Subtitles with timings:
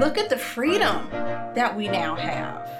[0.00, 1.08] Look at the freedom
[1.54, 2.70] that we now have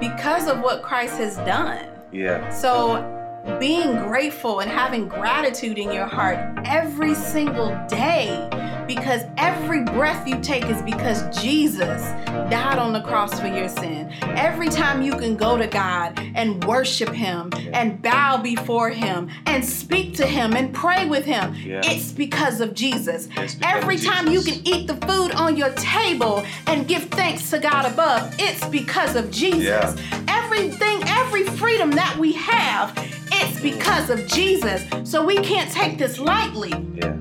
[0.00, 1.88] because of what Christ has done.
[2.12, 2.48] Yeah.
[2.50, 3.14] So,
[3.58, 8.48] being grateful and having gratitude in your heart every single day
[8.88, 12.02] because every breath you take is because Jesus
[12.50, 14.10] died on the cross for your sin.
[14.22, 19.64] Every time you can go to God and worship Him and bow before Him and
[19.64, 21.82] speak to Him and pray with Him, Yeah.
[21.84, 23.26] it's because of Jesus.
[23.26, 27.50] Because Every of time you can eat the food on your table and give thanks
[27.50, 29.64] to God above, it's because of Jesus.
[29.64, 30.24] Yeah.
[30.28, 32.92] Everything, every freedom that we have,
[33.32, 34.82] it's because of Jesus.
[35.04, 36.72] So we can't take this lightly.
[36.94, 37.16] Yeah.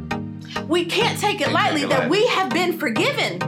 [0.68, 3.40] We can't take it lightly that we have been forgiven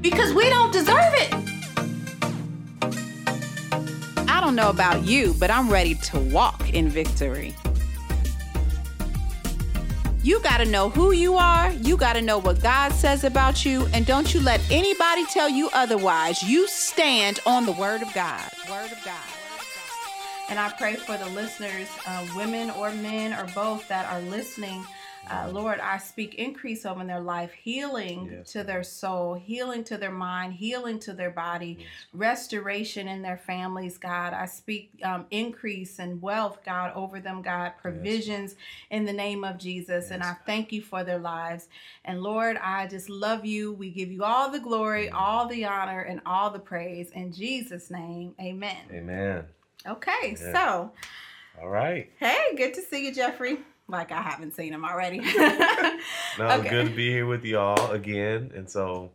[0.00, 1.34] because we don't deserve it.
[4.28, 7.54] I don't know about you, but I'm ready to walk in victory.
[10.22, 11.70] You got to know who you are.
[11.72, 13.86] You got to know what God says about you.
[13.94, 16.42] And don't you let anybody tell you otherwise.
[16.42, 18.50] You stand on the Word of God.
[18.68, 19.14] Word of God.
[20.50, 24.84] And I pray for the listeners, uh, women or men or both, that are listening.
[25.30, 28.52] Uh, Lord, I speak increase over their life, healing Yes.
[28.52, 33.98] to their soul, healing to their mind, healing to their body, restoration in their families,
[33.98, 34.32] God.
[34.32, 38.56] I speak um, increase and wealth, God, over them, God, provisions
[38.90, 40.10] in the name of Jesus.
[40.10, 41.68] and I thank you for their lives.
[42.04, 43.72] And Lord, I just love you.
[43.72, 47.10] We give you all the glory, all the honor, and all the praise.
[47.10, 48.76] In Jesus' name, amen.
[48.90, 49.44] Amen.
[49.86, 50.92] Okay, so
[51.60, 52.10] All right.
[52.18, 53.58] hey, good to see you, Jeffrey.
[53.88, 55.20] Like I haven't seen him already.
[56.38, 56.68] No, Okay.
[56.68, 58.52] good to be here with y'all again.
[58.54, 59.10] And so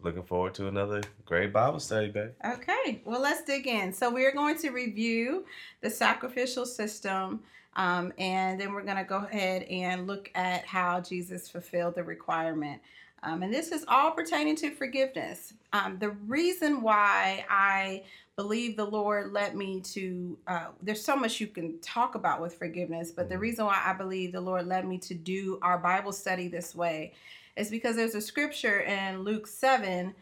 [0.00, 2.30] looking forward to another great Bible study, babe.
[2.44, 3.92] Okay, well, let's dig in.
[3.92, 5.44] So, we're going to review
[5.82, 7.40] the sacrificial system,
[7.74, 12.04] um, and then we're going to go ahead and look at how Jesus fulfilled the
[12.04, 12.80] requirement.
[13.22, 15.54] Um, and this is all pertaining to forgiveness.
[15.72, 18.04] Um, the reason why I
[18.36, 22.54] believe the Lord led me to, uh, there's so much you can talk about with
[22.54, 23.40] forgiveness, but the Mhm.
[23.40, 27.14] reason why I believe the Lord led me to do our Bible study this way
[27.56, 30.14] is because there's a scripture in Luke 7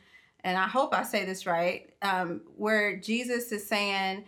[0.44, 4.24] and I hope I say this right, um, where Jesus is saying,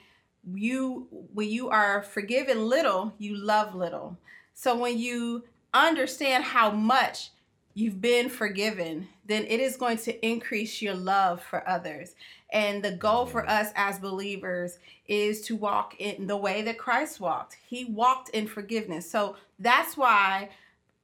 [0.55, 4.17] "You, when you are forgiven little, you love little."
[4.55, 7.33] So when you understand how much
[7.77, 12.15] you've been forgiven, then it is going to increase your love for others.
[12.51, 17.21] And the goal for us as believers is to walk in the way that Christ
[17.21, 17.59] walked.
[17.67, 19.11] He walked in forgiveness.
[19.11, 20.49] So that's why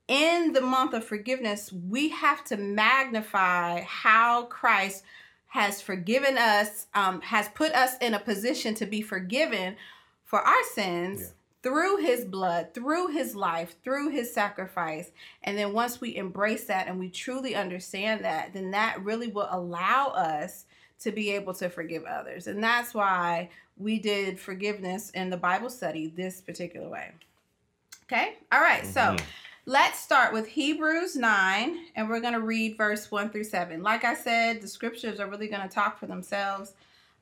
[0.09, 5.05] in the month of forgiveness, we have to magnify how Christ
[5.49, 9.77] has forgiven us, um, has put us in a position to be forgiven
[10.25, 11.27] for our sins Yeah.
[11.63, 15.11] Through his blood, through his life, through his sacrifice.
[15.45, 19.49] And then once we embrace that and we truly understand that, then that really will
[19.51, 20.65] allow us
[21.01, 22.47] to be able to forgive others.
[22.47, 27.13] And that's why we did forgiveness in the Bible study this particular way.
[28.05, 28.39] Okay?
[28.51, 29.21] All right, so Mhm.
[29.65, 33.81] Let's start with Hebrews 9, and we're going to read verse 1 through 7.
[33.81, 36.75] Like I said, the scriptures are really going to talk for themselves,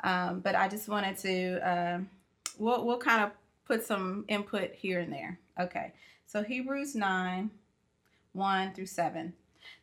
[0.04, 2.10] um, but I just wanted to, um
[2.58, 3.30] we'll, we'll kind of
[3.70, 5.38] put some input here and there.
[5.60, 5.92] Okay,
[6.26, 7.53] so Hebrews 9,
[8.32, 9.32] 1 through 7.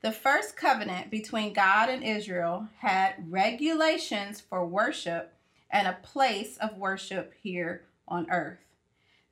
[0.01, 5.33] The first covenant between God and Israel had regulations for worship
[5.69, 8.59] and a place of worship here on earth.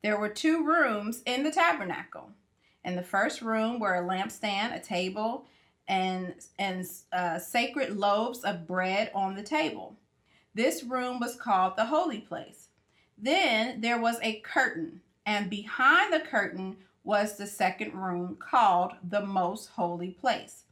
[0.02, 2.30] There were two rooms in the tabernacle.
[2.86, 5.48] In the first room were a lampstand, a table,
[5.86, 9.98] and and uh, sacred loaves of bread on the table.
[10.54, 12.65] This room was called the holy place.
[13.18, 19.26] Then there was a curtain, and behind the curtain was the second room called the
[19.26, 20.64] most holy place.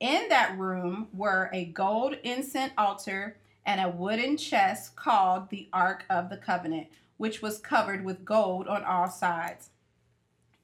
[0.00, 6.04] In that room were a gold incense altar and a wooden chest called the Ark
[6.10, 9.70] of the Covenant, which was covered with gold on all sides.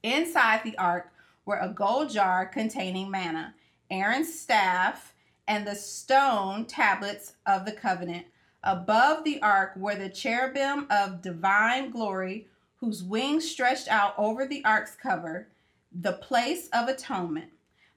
[0.02, 1.12] Inside the ark
[1.44, 3.54] were a gold jar containing manna,
[3.90, 5.14] Aaron's staff,
[5.46, 8.26] and the stone tablets of the covenant.
[8.64, 14.64] Above the ark were the cherubim of divine glory, whose wings stretched out over the
[14.64, 15.48] ark's cover,
[15.92, 17.50] the place of atonement.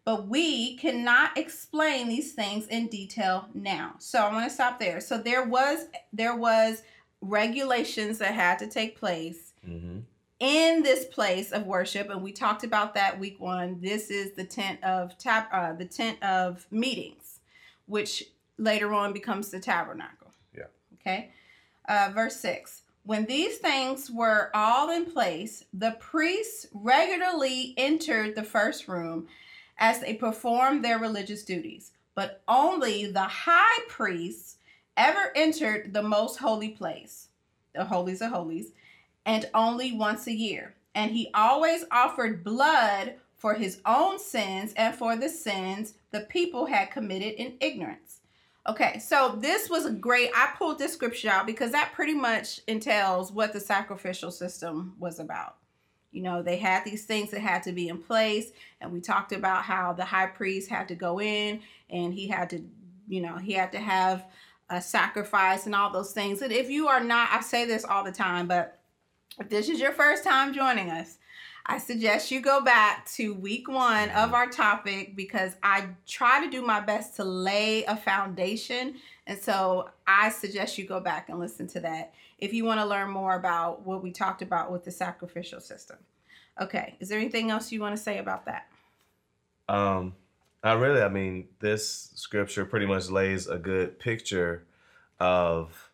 [0.03, 3.95] But we cannot explain these things in detail now.
[3.99, 4.99] So I'm going to stop there.
[5.01, 6.83] So there was there was
[7.21, 10.03] regulations that had to take place Mhm.
[10.39, 14.43] in this place of worship and we talked about that week one this is the
[14.43, 17.39] tent of tap uh, the tent of meetings
[17.87, 18.25] which
[18.59, 20.24] later on becomes the tabernacle.
[21.05, 21.31] Okay
[21.87, 28.43] uh, verse 6 when these things were all in place the priests regularly entered the
[28.43, 29.27] first room
[29.77, 34.57] as they performed their religious duties but only the high priest
[34.97, 37.27] ever entered the most holy place,
[37.73, 38.71] the holies of holies,
[39.25, 40.73] and only once a year.
[40.95, 46.65] And he always offered blood for his own sins and for the sins the people
[46.65, 48.04] had committed in ignorance.
[48.67, 50.31] Okay, so this was a great.
[50.35, 55.19] I pulled this scripture out because that pretty much entails what the sacrificial system was
[55.19, 55.57] about.
[56.11, 58.51] You know, they had these things that had to be in place,
[58.81, 61.59] and we talked about how the high priest had to go in
[61.89, 62.63] and he had to,
[63.07, 64.25] you know, he had to have
[64.69, 66.41] a sacrifice and all those things.
[66.41, 68.79] And if you are not, I say this all the time, but
[69.39, 71.17] if this is your first time joining us,
[71.67, 76.49] I suggest you go back to week one of our topic because I try to
[76.49, 78.95] do my best to lay a foundation.
[79.25, 82.85] And so I suggest you go back and listen to that if you want to
[82.85, 85.97] learn more about what we talked about with the sacrificial system.
[86.61, 88.67] Okay, is there anything else you want to say about that?
[89.67, 90.13] Um,
[90.63, 91.01] I really.
[91.01, 94.65] I mean, this scripture pretty much lays a good picture
[95.19, 95.91] of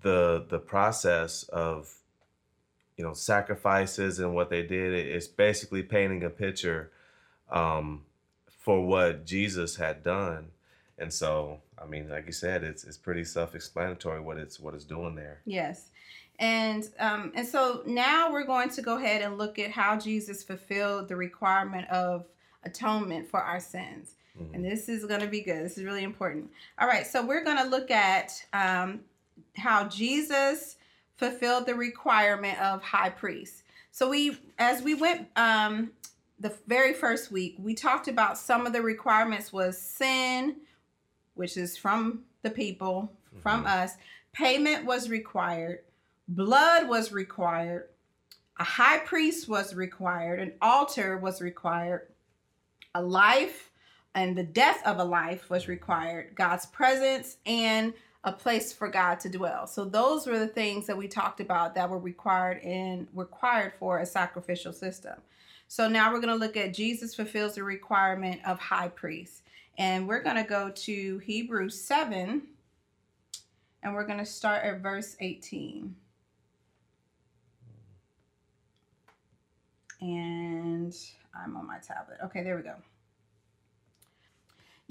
[0.00, 2.01] the the process of
[2.96, 6.90] you know sacrifices and what they did it's basically painting a picture
[7.50, 8.02] um,
[8.58, 10.50] for what jesus had done.
[10.98, 14.84] And so i mean like you said it's it's pretty self-explanatory what it's what it's
[14.84, 15.40] doing there.
[15.44, 15.88] Yes.
[16.38, 20.42] And um, and so now we're going to go ahead and look at how jesus
[20.42, 22.26] fulfilled the requirement of
[22.64, 24.14] atonement for our sins.
[24.40, 24.54] Mm-hmm.
[24.54, 25.62] and this is going to be good.
[25.62, 26.50] This is really important.
[26.78, 29.00] All right so we're going to look at um,
[29.56, 30.76] how jesus
[31.22, 33.62] fulfilled the requirement of high priest.
[33.92, 35.92] So we, as we went um,
[36.40, 40.56] the very first week, we talked about some of the requirements was sin,
[41.34, 43.82] which is from the people, from mm-hmm.
[43.82, 43.92] us.
[44.32, 45.80] Payment was required.
[46.26, 47.88] Blood was required.
[48.58, 50.40] A high priest was required.
[50.40, 52.08] An altar was required.
[52.96, 53.70] A life
[54.16, 56.34] and the death of a life was required.
[56.34, 59.66] God's presence and a place for God to dwell.
[59.66, 63.98] So those were the things that we talked about that were required in required for
[63.98, 65.14] a sacrificial system.
[65.66, 69.42] So now we're going to look at Jesus fulfills the requirement of high priest.
[69.78, 72.42] And we're going to go to Hebrews 7
[73.82, 75.96] and we're going to start at verse 18.
[80.02, 80.94] And
[81.34, 82.18] I'm on my tablet.
[82.24, 82.74] Okay, there we go.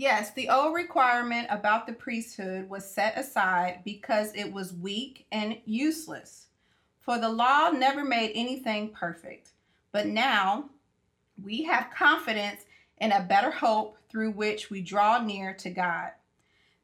[0.01, 5.59] Yes, the old requirement about the priesthood was set aside because it was weak and
[5.63, 6.47] useless.
[7.01, 9.51] For the law never made anything perfect.
[9.91, 10.71] But now
[11.39, 12.65] we have confidence
[12.97, 16.09] in a better hope through which we draw near to God.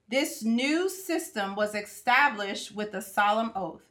[0.07, 3.89] This new system was established with a solemn oath.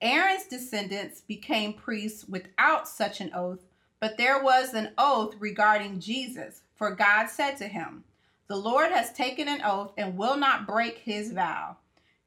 [0.00, 3.64] Aaron's descendants became priests without such an oath,
[3.98, 8.04] but there was an oath regarding Jesus, for God said to him,
[8.48, 11.76] the Lord has taken an oath and will not break his vow.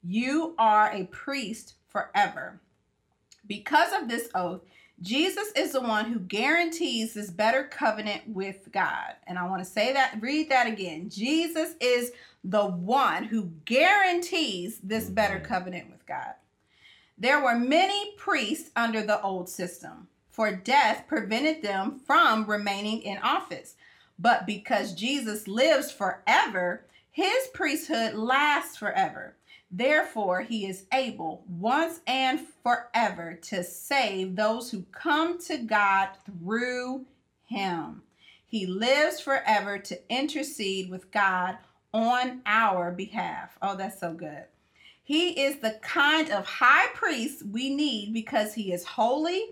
[0.04, 2.62] You are a priest forever.
[3.48, 4.62] Because of this oath,
[5.02, 9.16] Jesus is the one who guarantees this better covenant with God.
[9.26, 11.10] And I want to say that, read that again.
[11.10, 12.12] Jesus is
[12.44, 16.36] the one who guarantees this better covenant with God.
[17.18, 23.18] There were many priests under the old system, for death prevented them from remaining in
[23.20, 23.76] office.
[24.22, 29.36] But because Jesus lives forever, his priesthood lasts forever.
[29.72, 37.06] Therefore, he is able once and forever to save those who come to God through
[37.48, 38.04] him.
[38.46, 41.58] He lives forever to intercede with God
[41.92, 43.58] on our behalf.
[43.62, 44.44] Oh, that's so good.
[45.04, 49.46] He is the kind of high priest we need because he is holy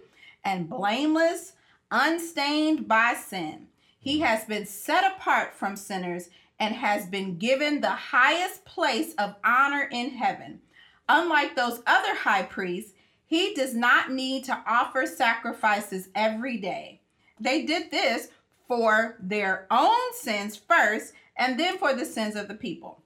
[0.43, 1.53] and blameless,
[1.89, 3.68] unstained by sin.
[3.99, 9.35] He has been set apart from sinners and has been given the highest place of
[9.43, 10.61] honor in heaven.
[11.09, 12.93] Unlike those other high priests,
[13.25, 17.01] he does not need to offer sacrifices every day.
[17.39, 18.29] They did this
[18.67, 23.01] for their own sins first and then for the sins of the people.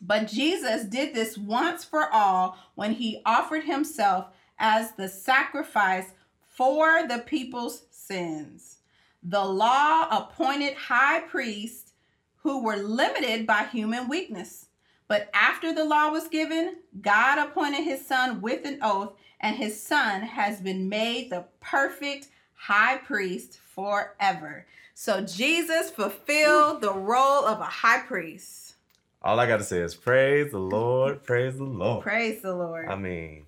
[0.00, 4.26] But Jesus did this once for all when he offered himself
[4.58, 6.06] as the sacrifice
[6.46, 8.78] for the people's sins
[9.22, 11.92] the law appointed high priests
[12.36, 14.66] who were limited by human weakness.
[15.08, 19.82] But after the law was given, God appointed his son with an oath, and his
[19.82, 24.66] son has been made the perfect high priest forever.
[24.94, 28.74] So Jesus fulfilled the role of a high priest.
[29.22, 32.02] All I got to say is praise the Lord, praise the Lord.
[32.02, 32.88] Praise the Lord.
[32.88, 33.46] I mean,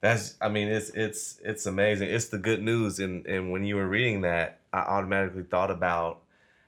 [0.00, 2.10] that's I mean it's it's it's amazing.
[2.10, 6.22] It's the good news and and when you were reading that, I automatically thought about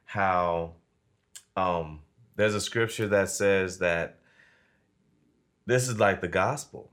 [0.04, 0.72] how
[1.56, 2.00] um
[2.36, 4.18] there's a scripture that says that
[5.66, 6.90] this is like the gospel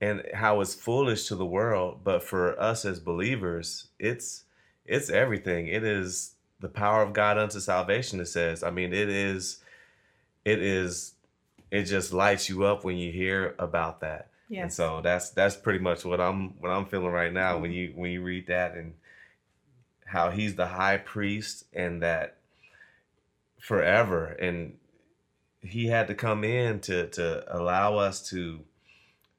[0.00, 4.44] and how it's foolish to the world, but for us as believers, it's
[4.84, 5.66] it's everything.
[5.68, 8.62] It is the power of God unto salvation, it says.
[8.62, 9.58] I mean, it is
[10.44, 11.14] it is
[11.70, 14.28] it just lights you up when you hear about that.
[14.48, 14.62] Yes.
[14.62, 17.78] And so that's that's pretty much what I'm what I'm feeling right now when Mm-hmm.
[17.78, 18.94] you when you read that and
[20.06, 22.36] how he's the high priest and that
[23.58, 24.76] forever and
[25.60, 28.60] he had to come in to to allow us to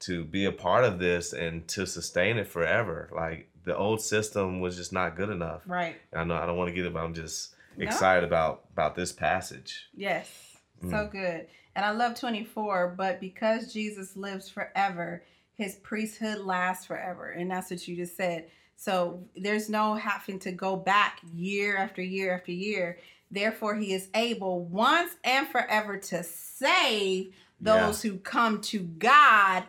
[0.00, 3.08] to be a part of this and to sustain it forever.
[3.14, 5.62] Like the old system was just not good enough.
[5.66, 5.96] right.
[6.14, 7.84] I know I don't want to get it, but I'm just No.
[7.86, 9.88] excited about about this passage.
[9.94, 10.28] Yes.
[10.82, 11.10] So Mm.
[11.12, 11.46] good.
[11.76, 15.22] And I love 24, but because Jesus lives forever,
[15.54, 17.30] his priesthood lasts forever.
[17.30, 18.46] And that's what you just said.
[18.76, 22.98] So there's no having to go back year after year after year.
[23.30, 29.64] Therefore, he is able once and forever to save those who come to God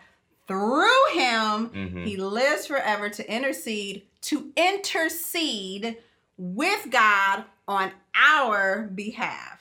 [0.47, 1.69] through him.
[1.69, 2.05] Mhm.
[2.05, 5.97] He lives forever to intercede, to intercede
[6.37, 9.56] with God on our behalf.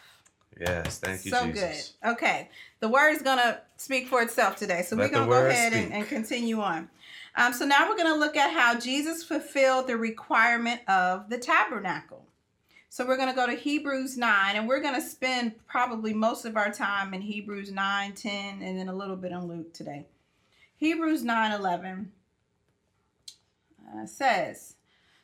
[0.59, 1.95] Yes, thank you, so Jesus.
[2.03, 2.13] good.
[2.13, 2.49] Okay.
[2.81, 4.83] The word is going to speak for itself today.
[4.83, 6.89] So Let we're going to go ahead and, and continue on.
[7.37, 11.37] Um, so now we're going to look at how Jesus fulfilled the requirement of the
[11.37, 12.25] tabernacle.
[12.89, 16.47] So we're going to go to Hebrews 9, and we're going to spend probably most
[16.47, 20.07] of our time in Hebrews 9, 10, and then a little bit on Luke today.
[20.77, 22.13] Hebrews 9, 11
[23.95, 24.75] uh, says,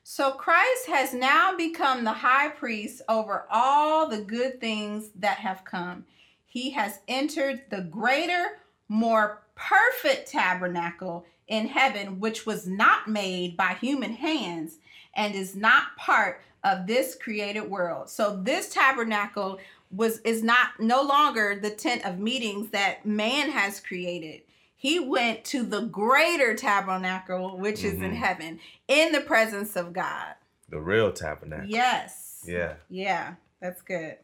[0.02, 5.64] so Christ has now become the high priest over all the good things that have
[5.64, 6.04] come.
[6.47, 13.75] He has entered the greater, more perfect tabernacle in heaven, which was not made by
[13.75, 14.78] human hands
[15.14, 18.09] and is not part of this created world.
[18.09, 23.80] So this tabernacle was is not no longer the tent of meetings that man has
[23.80, 24.42] created.
[24.83, 28.17] He went to the greater tabernacle, which is in Mhm.
[28.17, 30.35] heaven, in the presence of God.
[30.71, 31.69] The real tabernacle.
[31.69, 32.43] Yes.
[32.45, 32.75] Yeah.
[32.89, 34.19] Yeah, that's good.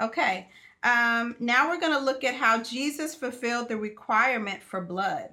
[0.00, 0.48] Okay.
[0.84, 5.30] Um, now we're going to look at how Jesus fulfilled the requirement for blood.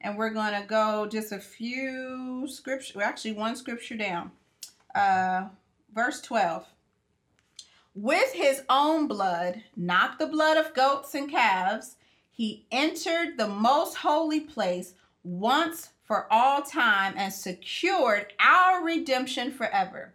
[0.00, 4.32] And we're going to go just a few scripture, well, actually, one scripture down.
[4.94, 5.48] Uh,
[5.92, 6.66] verse 12.
[7.94, 11.96] With his own blood, not the blood of goats and calves,
[12.34, 20.12] he entered the most holy place once for all time and secured our redemption forever.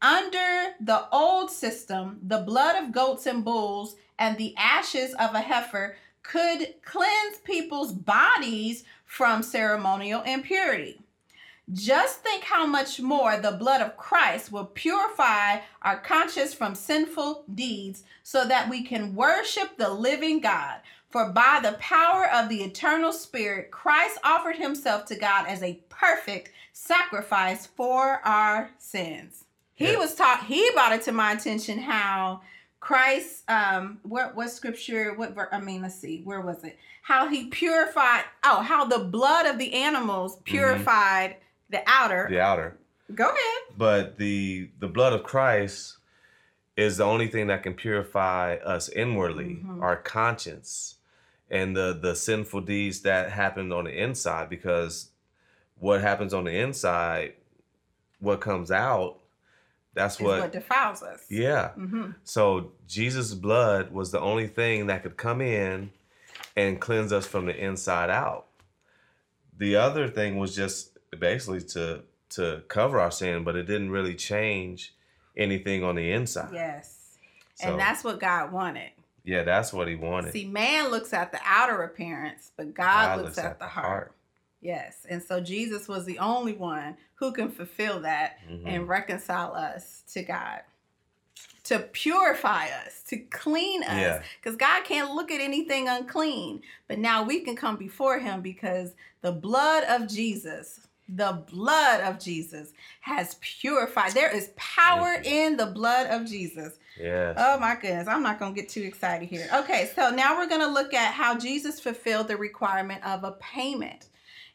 [0.00, 5.40] Under the old system, the blood of goats and bulls and the ashes of a
[5.40, 11.00] heifer could cleanse people's bodies from ceremonial impurity.
[11.72, 17.44] Just think how much more the blood of Christ will purify our conscience from sinful
[17.52, 20.80] deeds so that we can worship the living God.
[21.10, 25.80] For by the power of the eternal Spirit, Christ offered himself to God as a
[25.88, 29.44] perfect sacrifice for our sins.
[29.74, 29.98] He Yeah.
[29.98, 32.42] was taught, he brought it to my attention how
[32.78, 36.78] Christ, um, what what scripture, what ver- I mean, let's see, where was it?
[37.02, 41.36] How he purified, oh, how the blood of the animals purified
[41.70, 42.26] the outer.
[42.30, 42.78] The outer.
[43.14, 43.76] Go ahead.
[43.76, 45.96] But the the blood of Christ
[46.76, 49.82] is the only thing that can purify us inwardly, Mhm.
[49.82, 50.96] our conscience,
[51.50, 54.48] and the the sinful deeds that happened on the inside.
[54.48, 55.08] Because
[55.78, 57.34] what happens on the inside,
[58.20, 59.18] what comes out,
[59.94, 60.40] that's what.
[60.40, 61.24] what, defiles us.
[61.28, 61.70] yeah.
[61.70, 65.90] hmm So Jesus' blood was the only thing that could come in
[66.56, 68.46] and cleanse us from the inside out.
[69.58, 74.14] The other thing was just basically to to cover our sin, but it didn't really
[74.14, 74.94] change
[75.36, 76.50] anything on the inside.
[76.52, 77.16] Yes.
[77.56, 78.90] So, and that's what God wanted.
[79.24, 80.32] Yeah, that's what he wanted.
[80.32, 84.14] See, man looks at the outer appearance, but God, looks, at, the heart.
[84.60, 85.06] Yes.
[85.08, 88.62] And so Jesus was the only one who can fulfill that Mhm.
[88.66, 90.60] and reconcile us to God,
[91.64, 93.88] to purify us, to clean us.
[93.90, 94.22] Yeah.
[94.40, 96.62] Because God can't look at anything unclean.
[96.88, 102.18] But now we can come before Him because the blood of Jesus, the blood of
[102.18, 104.12] Jesus has purified.
[104.12, 106.78] There is power in the blood of Jesus.
[106.98, 107.36] Yes.
[107.38, 109.48] Oh my goodness, I'm not going to get too excited here.
[109.54, 113.32] Okay, so now we're going to look at how Jesus fulfilled the requirement of a
[113.32, 114.08] payment.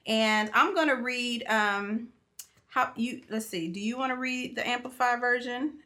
[0.05, 2.09] And I'm going to read um
[2.67, 3.69] how you let's see.
[3.69, 5.79] Do you want to read the amplified version?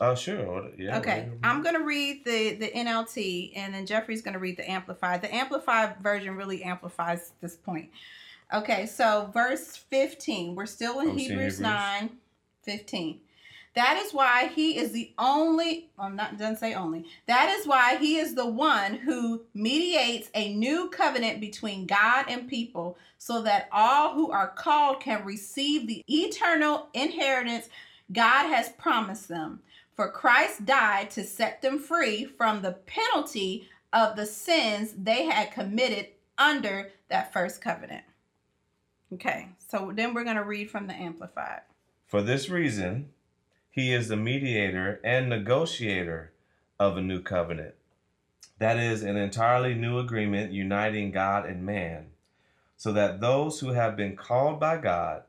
[0.00, 0.70] Oh, sure.
[0.78, 0.98] Yeah.
[0.98, 1.28] okay.
[1.42, 5.20] I'm going to read the the NLT and then Jeffrey's going to read the amplified.
[5.20, 7.90] The amplified version really amplifies this point.
[8.52, 10.54] Okay, so verse 15.
[10.54, 11.60] We're still in in Hebrews Hebrews.
[11.60, 12.10] 9
[12.62, 13.20] 15.
[13.74, 17.04] That is why he is the only, I'm not doesn't say only.
[17.26, 22.48] That is why he is the one who mediates a new covenant between God and
[22.48, 27.68] people, so that all who are called can receive the eternal inheritance
[28.12, 29.60] God has promised them.
[29.94, 35.52] For Christ died to set them free from the penalty of the sins they had
[35.52, 36.08] committed
[36.38, 38.04] under that first covenant.
[39.12, 41.60] Okay, so then we're going to read from the Amplified.
[42.06, 43.10] For this reason,
[43.70, 46.32] he is the mediator and negotiator
[46.78, 47.74] of a new covenant.
[48.58, 52.06] That is an entirely new agreement uniting God and man,
[52.76, 55.22] so that those who have been called by God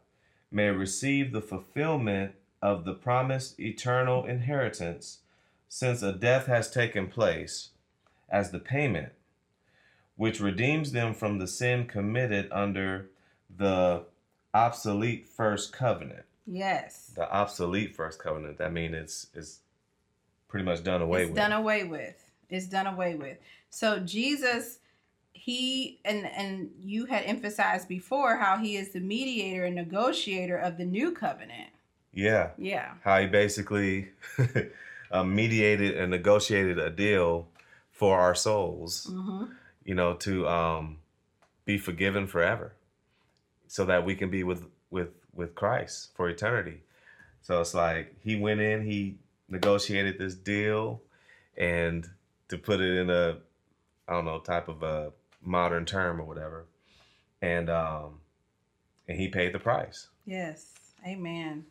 [0.52, 5.20] may receive the fulfillment of the promised eternal inheritance,
[5.70, 7.70] since a death has taken place
[8.30, 9.14] as the payment,
[10.16, 13.10] which redeems them from the sin committed under
[13.56, 14.04] the
[14.54, 16.26] obsolete first covenant.
[16.51, 17.13] Yes.
[17.15, 18.58] The obsolete first covenant.
[18.58, 19.60] That means it's it's
[20.50, 21.38] pretty much done away it's with.
[21.38, 22.29] done away with.
[22.50, 23.38] It's done away with.
[23.70, 24.79] So Jesus,
[25.31, 30.77] he and and you had emphasized before how he is the mediator and negotiator of
[30.77, 31.70] the new covenant.
[32.13, 32.50] Yeah.
[32.58, 32.96] Yeah.
[33.05, 34.10] How he basically
[35.10, 37.48] uh, mediated and negotiated a deal
[37.91, 39.46] for our souls, hmm
[39.84, 40.98] you know, to um,
[41.65, 42.74] be forgiven forever,
[43.67, 46.84] so that we can be with with with Christ for eternity.
[47.42, 49.18] So it's like he went in, he
[49.50, 51.02] negotiated this deal,
[51.58, 52.08] and
[52.50, 53.38] to put it in a,
[54.08, 55.12] I don't know, type of a
[55.42, 56.66] modern term or whatever,
[57.42, 58.20] and um,
[59.08, 60.08] and he paid the price.
[60.26, 60.72] Yes.
[61.06, 61.66] Amen.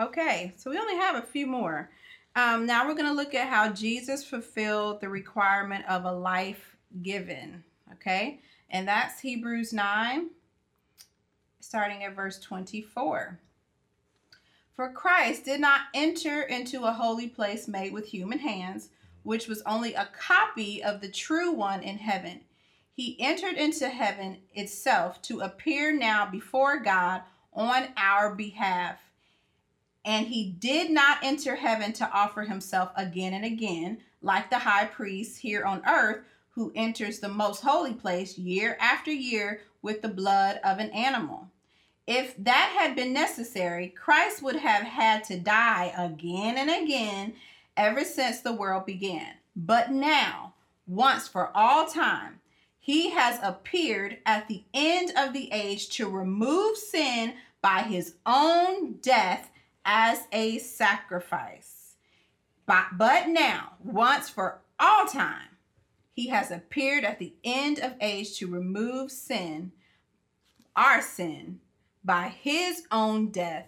[0.00, 1.90] Okay, so we only have a few more.
[2.34, 6.76] Um, now we're going to look at how Jesus fulfilled the requirement of a life
[7.02, 7.62] given.
[7.92, 10.30] Okay, and that's Hebrews 9,
[11.64, 13.40] starting at verse 24.
[14.76, 18.90] For Christ did not enter into a holy place made with human hands,
[19.22, 22.40] which was only a copy of the true one in heaven.
[22.92, 27.22] He entered into heaven itself to appear now before God
[27.54, 28.98] on our behalf.
[30.04, 34.84] And he did not enter heaven to offer himself again and again, like the high
[34.84, 40.08] priest here on earth, who enters the most holy place year after year with the
[40.08, 41.48] blood of an animal.
[42.06, 47.34] If that had been necessary, Christ would have had to die again and again
[47.76, 49.34] ever since the world began.
[49.56, 50.54] But now,
[50.86, 52.40] once for all time,
[52.78, 58.94] he has appeared at the end of the age to remove sin by his own
[59.00, 59.50] death
[59.86, 61.94] as a sacrifice.
[62.66, 65.48] But, but now, once for all time,
[66.12, 69.72] he has appeared at the end of age to remove sin,
[70.76, 71.60] our sin,
[72.04, 73.66] by his own death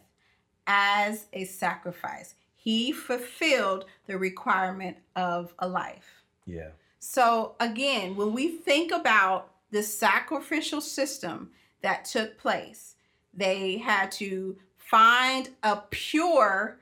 [0.66, 2.34] as a sacrifice.
[2.54, 6.24] He fulfilled the requirement of a life.
[6.46, 6.70] Yeah.
[6.98, 11.50] So, again, when we think about the sacrificial system
[11.82, 12.96] that took place,
[13.32, 16.78] they had to find a pure,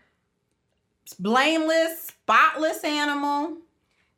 [1.19, 3.59] blameless, spotless animal.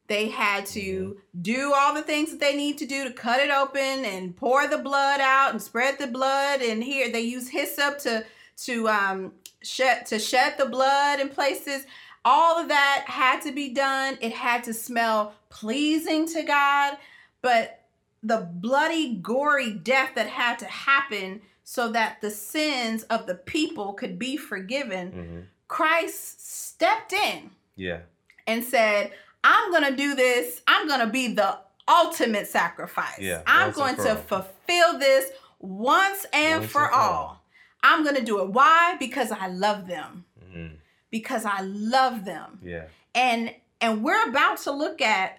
[0.08, 3.50] They had to do all the things that they need to do to cut it
[3.50, 6.62] open and pour the blood out and spread the blood.
[6.62, 8.24] And here they use hyssop to
[8.64, 11.86] to um, shed to shed the blood in places.
[12.24, 14.18] All of that had to be done.
[14.20, 16.96] It had to smell pleasing to God.
[17.42, 17.82] But
[18.22, 23.92] the bloody, gory death that had to happen so that the sins of the people
[23.92, 28.00] could be forgiven, hmm Christ stepped in Yeah.
[28.46, 29.10] and said,
[29.48, 30.60] I'm going to do this.
[30.66, 31.56] I'm going to be the
[31.88, 33.20] ultimate sacrifice.
[33.20, 34.16] Yeah, I'm going to all.
[34.16, 35.30] fulfill this
[35.60, 37.12] once and Once for and all.
[37.12, 37.42] all.
[37.82, 38.48] I'm going to do it.
[38.50, 38.96] Why?
[38.98, 40.24] Because I love them.
[40.50, 40.66] hmm
[41.10, 42.58] Because I love them.
[42.62, 42.86] Yeah.
[43.14, 45.38] And and we're about to look at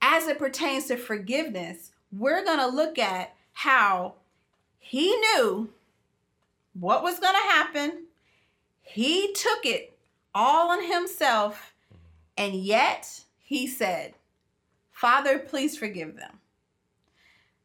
[0.00, 4.14] as it pertains to forgiveness, we're going to look at how
[4.78, 5.68] he knew
[6.72, 8.04] what was going to happen.
[8.80, 9.98] He took it
[10.34, 11.74] all on himself
[12.38, 14.14] and yet he said,
[14.90, 16.40] "Father, please forgive them."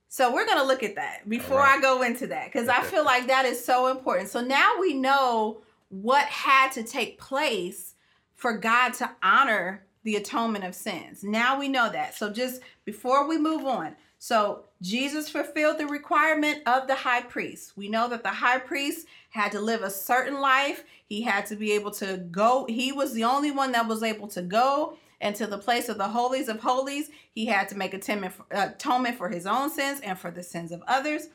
[0.10, 1.78] So we're going to look at that before right.
[1.78, 4.30] I go into that cuz I feel like that is so important.
[4.30, 7.96] So now we know what had to take place
[8.34, 11.24] for God to honor the atonement of sins.
[11.24, 12.16] Now we know that.
[12.16, 17.76] So just before we move on, so Jesus fulfilled the requirement of the high priest.
[17.76, 20.84] We know that the high priest had to live a certain life.
[21.06, 22.66] He had to be able to go.
[22.68, 25.98] He was the only one that was able to go and to the place of
[25.98, 27.10] the holies of holies.
[27.32, 30.44] He had to make atonement for, uh, atonement for his own sins and for the
[30.44, 31.30] sins of others.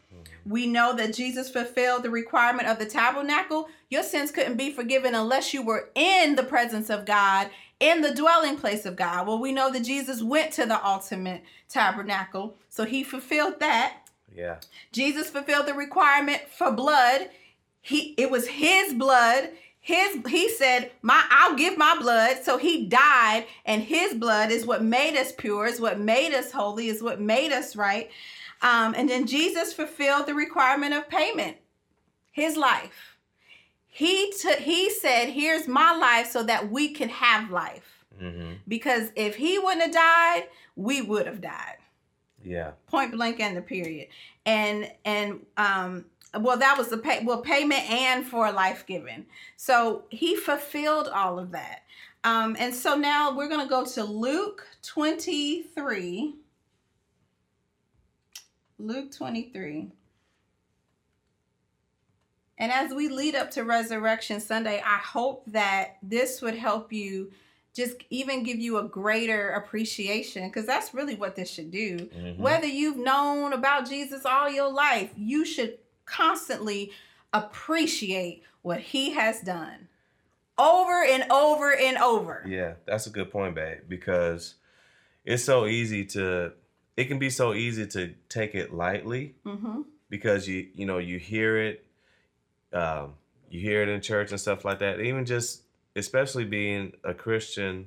[0.47, 3.69] We know that Jesus fulfilled the requirement of the tabernacle.
[3.91, 8.15] Your sins couldn't be forgiven unless you were in the presence of God, in the
[8.15, 9.27] dwelling place of God.
[9.27, 14.09] Well, we know that Jesus went to the ultimate tabernacle, so he fulfilled that.
[14.35, 14.57] Yeah.
[14.93, 17.31] Jesus fulfilled the requirement for blood.
[17.81, 19.51] He it was his blood.
[19.85, 24.65] His he said, "My I'll give my blood." So he died and his blood is
[24.65, 28.09] what made us pure, is what made us holy, is what made us right.
[28.63, 31.57] Um, and then Jesus fulfilled the requirement of payment.
[32.31, 33.19] His life.
[33.89, 39.11] He took he said, "Here's my life so that we can have life." hmm Because
[39.17, 40.45] if he wouldn't have died,
[40.77, 41.79] we would have died
[42.45, 42.73] Yeah.
[42.87, 44.09] point blank and the period
[44.47, 46.07] and and um
[46.41, 51.39] well that was the pay well payment and for life given so he fulfilled all
[51.39, 51.83] of that.
[52.25, 56.35] Um and so now we're going to go to luke 23
[58.79, 59.91] luke 23
[62.59, 67.31] and as we lead up to resurrection sunday i hope that this would help you
[67.75, 71.97] just even give you a greater appreciation because that's really what this should do.
[71.97, 72.37] Mhm.
[72.37, 76.93] whether you've known about Jesus all your life, you should constantly
[77.33, 79.89] appreciate what he has done
[80.59, 82.45] over and over and over.
[82.47, 84.55] Yeah, that's a good point, babe, because
[85.25, 86.53] it's so easy to
[86.97, 91.19] it can be so easy to take it lightly hmm because you you know you
[91.19, 91.87] hear it
[92.73, 93.15] um
[93.49, 95.01] you hear it in church and stuff like that.
[95.01, 95.63] Even just
[95.95, 97.87] especially being a christian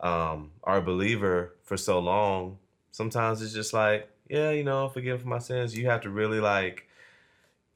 [0.00, 2.58] um or a believer for so long
[2.90, 5.76] sometimes it's just like yeah you know forgive for my sins.
[5.76, 6.86] You have to really like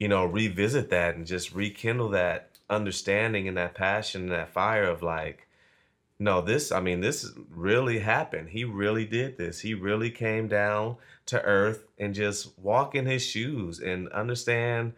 [0.00, 4.84] you know revisit that and just rekindle that understanding and that passion and that fire
[4.84, 5.46] of like
[6.18, 8.48] no this i mean this really happened.
[8.50, 9.60] He really did this.
[9.60, 14.94] He really came down to earth and just walk in his shoes and understand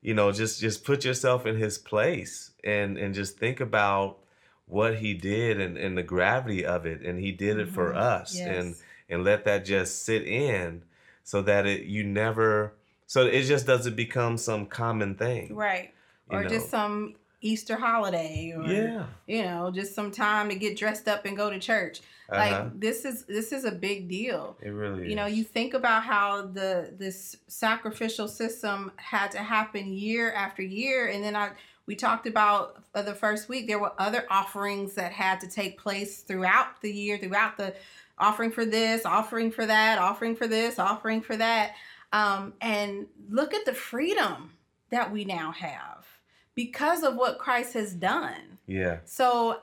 [0.00, 4.18] you know just just put yourself in his place and and just think about
[4.66, 7.96] what he did and, and the gravity of it and he did it for Mhm.
[7.96, 8.74] us and
[9.08, 10.82] and let that just sit in
[11.24, 12.74] so that it you never
[13.08, 15.92] so it just doesn't become some common thing Right.
[16.30, 16.48] Or know?
[16.48, 21.24] just some Easter holiday or yeah you know, just some time to get dressed up
[21.24, 22.00] and go to church.
[22.28, 22.40] uh-huh.
[22.40, 24.56] Like this is this is a big deal.
[24.60, 29.92] it really you know you think about how the this sacrificial system had to happen
[29.92, 31.50] year after year and then i
[31.86, 36.20] we talked about the first week there were other offerings that had to take place
[36.22, 37.72] throughout the year throughout the
[38.18, 41.72] offering for this offering for that offering for this offering for that
[42.12, 44.52] um, and look at the freedom
[44.90, 46.06] that we now have
[46.54, 48.58] because of what christ has done.
[48.66, 48.98] Yeah.
[49.04, 49.60] So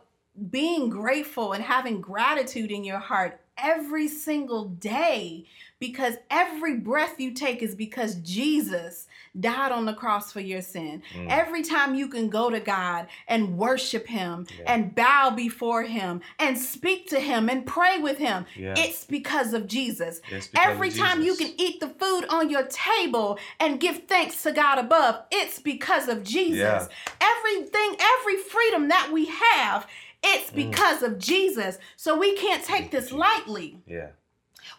[0.50, 5.46] being grateful and having gratitude in your heart every single day
[5.80, 11.04] because every breath you take is because Jesus died on the cross for your sin.
[11.14, 11.28] Mm.
[11.30, 14.74] Every time you can go to God and worship him Yeah.
[14.74, 19.54] and bow before him and speak to him and pray with him, yeah it's because
[19.54, 20.22] of Jesus.
[20.22, 24.42] Because of Every time you can eat the food on your table and give thanks
[24.44, 26.58] to God above, it's because of Jesus.
[26.58, 26.88] Yeah.
[27.22, 29.88] Everything, every freedom that we have,
[30.34, 30.56] it's Mm.
[30.56, 31.78] because of Jesus.
[31.96, 33.80] So we can't take this lightly.
[33.88, 34.10] yeah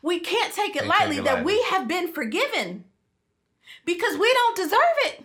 [0.02, 1.52] We can't take it Can't take lightly it that lightly.
[1.54, 2.84] we have been forgiven
[3.84, 5.24] because we don't deserve it.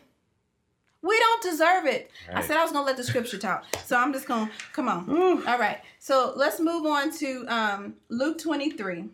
[1.03, 2.11] We don't deserve it.
[2.31, 3.65] I said I was going to let the scripture talk.
[3.85, 5.09] So I'm just going to come on.
[5.47, 5.79] All right.
[5.99, 9.05] So let's move on to um, Luke 23.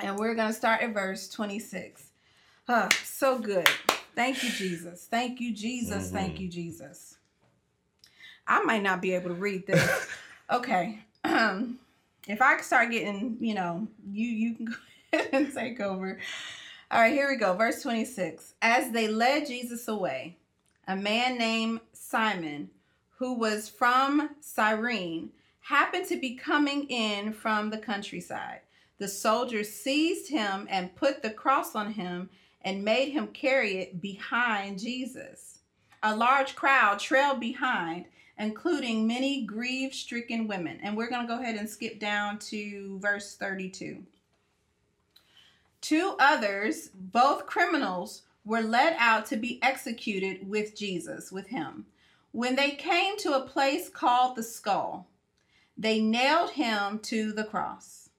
[0.00, 2.10] And we're going to start at verse 26.
[2.68, 3.68] Ah, so good.
[4.16, 5.06] Thank you, Jesus.
[5.10, 6.10] Thank you, Jesus.
[6.10, 6.40] Thank Mhm.
[6.40, 7.13] you, Jesus.
[8.46, 10.08] I might not be able to read this.
[10.50, 11.00] okay.
[11.24, 11.78] Um,
[12.28, 14.74] if I start getting, you know, you you can go
[15.12, 16.18] ahead and take over.
[16.90, 17.54] All right, here we go.
[17.54, 18.54] Verse 26.
[18.62, 20.36] As they led Jesus away,
[20.86, 22.70] a man named Simon,
[23.18, 25.30] who was from Cyrene,
[25.60, 28.60] happened to be coming in from the countryside.
[28.98, 32.28] The soldiers seized him and put the cross on him
[32.62, 35.58] and made him carry it behind Jesus.
[36.02, 38.04] A large crowd trailed behind,
[38.38, 40.78] including many grief stricken women.
[40.82, 44.02] And we're going to go ahead and skip down to verse 32.
[45.80, 51.86] Two others, both criminals, were led out to be executed with Jesus, with him.
[52.32, 55.06] When they came to a place called the skull,
[55.76, 58.10] they nailed him to the cross.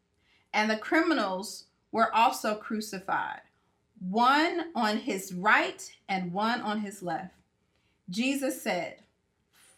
[0.53, 3.41] And the criminals were also crucified,
[3.99, 7.33] one on his right and one on his left.
[8.09, 8.97] Jesus said,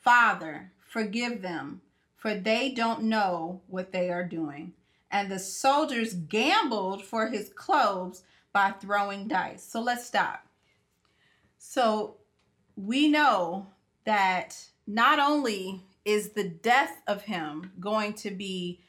[0.07, 1.81] Father, forgive them,
[2.15, 4.71] for they don't know what they are doing.
[5.11, 9.65] And the soldiers gambled for his clothes by throwing dice.
[9.65, 10.47] So let's stop.
[11.57, 12.15] So
[12.77, 13.67] we know
[14.05, 18.79] that not only is the death of him going to be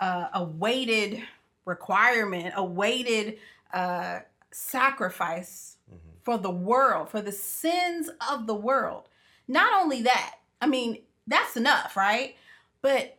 [0.00, 1.22] uh, a weighted
[1.66, 3.36] requirement, a weighted
[3.74, 6.08] uh, sacrifice mm-hmm.
[6.22, 9.10] for the world, for the sins of the world.
[9.46, 12.36] Not only that, I mean, that's enough, right?
[12.82, 13.18] But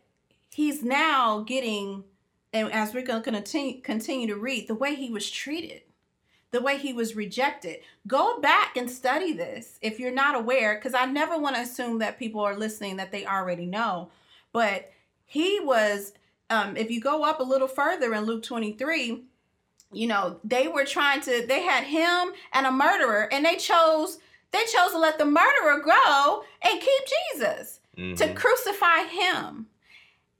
[0.51, 2.03] he's now getting,
[2.51, 5.83] and as we're going to continue, continue to read, the way he was treated
[6.55, 7.79] the way he was rejected.
[8.07, 11.99] Go back and study this if you're not aware, because I never want to assume
[11.99, 14.09] that people are listening that they already know.
[14.53, 14.89] But
[15.25, 16.13] he was,
[16.49, 19.25] um, if you go up a little further in Luke 23,
[19.91, 24.19] you know, they were trying to, they had him and a murderer, and they chose,
[24.51, 27.03] they chose to let the murderer go and keep
[27.33, 28.15] Jesus, mm-hmm.
[28.15, 29.67] to crucify him.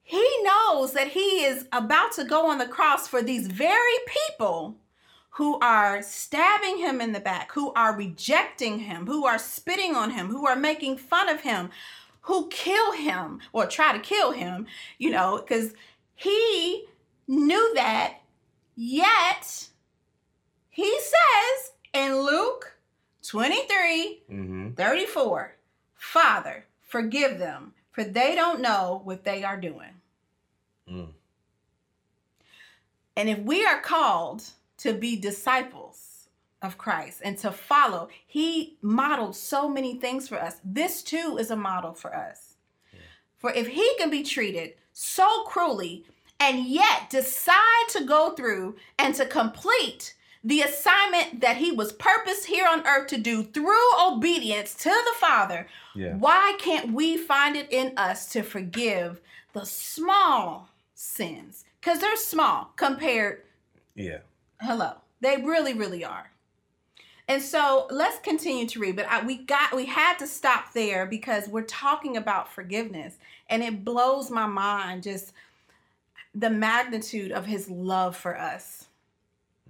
[0.03, 4.77] He knows that he is about to go on the cross for these very people
[5.31, 10.11] who are stabbing him in the back, who are rejecting him, who are spitting on
[10.11, 11.69] him, who are making fun of him,
[12.21, 14.65] who kill him or try to kill him,
[14.97, 15.73] you know, because
[16.15, 16.85] he
[17.27, 18.19] knew that,
[18.75, 19.67] yet
[20.69, 22.74] he says in Luke
[23.27, 24.71] 23 mm-hmm.
[24.71, 25.55] 34,
[25.95, 30.01] Father, forgive them, for they don't know what they are doing.
[30.89, 31.09] Mm.
[33.17, 34.43] And if we are called
[34.77, 36.15] to be disciples
[36.65, 38.09] of Christ and to follow.
[38.25, 40.57] He modeled so many things for us.
[40.63, 42.55] This too is a model for us.
[42.91, 42.99] Yeah.
[43.37, 46.05] For if he can be treated so cruelly
[46.39, 52.45] and yet decide to go through and to complete the assignment that he was purposed
[52.45, 56.13] here on earth to do through obedience to the Father, yeah.
[56.15, 59.19] why can't we find it in us to forgive
[59.53, 61.65] the small sins?
[61.81, 63.41] Because they're small compared
[63.95, 64.19] yeah.
[64.61, 64.95] Hello.
[65.21, 66.29] They really, really are.
[67.27, 71.07] And so let's continue to read, but I, we got we had to stop there
[71.07, 73.17] because we're talking about forgiveness,
[73.49, 75.33] and it blows my mind just
[76.35, 78.85] the magnitude of His love for us.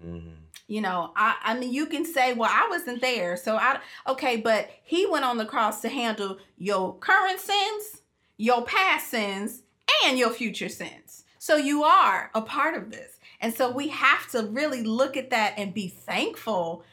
[0.05, 0.44] Mm-hmm.
[0.67, 4.37] You know, I I mean, you can say, "Well, I wasn't there," so I okay,
[4.37, 8.01] but He went on the cross to handle your current sins,
[8.37, 9.63] your past sins,
[10.03, 11.23] and your future sins.
[11.37, 13.19] So you are a part of this.
[13.39, 16.83] And so we have to really look at that and be thankful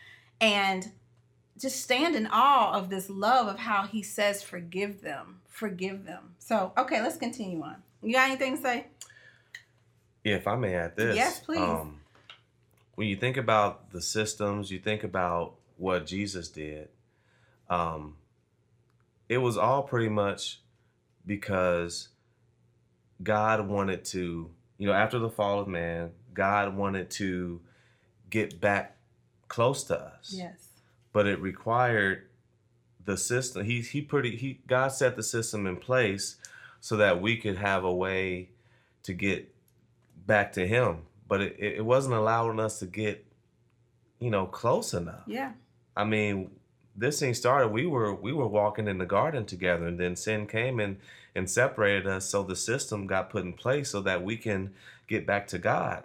[0.42, 0.92] and
[1.58, 6.34] just stand in awe of this love of how he says, forgive them, forgive them.
[6.38, 7.76] So, okay, let's continue on.
[8.02, 8.86] You got anything to say?
[10.24, 11.16] Yeah, if I may add this.
[11.16, 11.60] Yes, please.
[11.60, 12.01] Um,
[12.94, 16.88] when you think about the systems, you think about what Jesus did,
[17.68, 18.16] um,
[19.28, 20.60] it was all pretty much
[21.26, 22.08] because
[23.22, 27.60] God wanted to, you know, after the fall of man, God wanted to
[28.30, 28.96] get back
[29.48, 30.34] close to us.
[30.36, 30.68] Yes.
[31.12, 32.26] But it required
[33.04, 33.64] the system.
[33.64, 36.36] He he pretty he God set the system in place
[36.80, 38.50] so that we could have a way
[39.02, 39.54] to get
[40.26, 41.02] back to him.
[41.28, 43.24] But it, it wasn't allowing us to get,
[44.18, 45.22] you know, close enough.
[45.26, 45.52] Yeah.
[45.96, 46.50] I mean,
[46.96, 50.46] this thing started, we were we were walking in the garden together and then sin
[50.46, 50.98] came and
[51.34, 54.72] and separated us so the system got put in place so that we can
[55.08, 56.04] get back to God.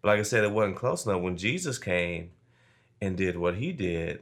[0.00, 1.20] But like I said, it wasn't close enough.
[1.20, 2.30] When Jesus came
[3.00, 4.20] and did what he did,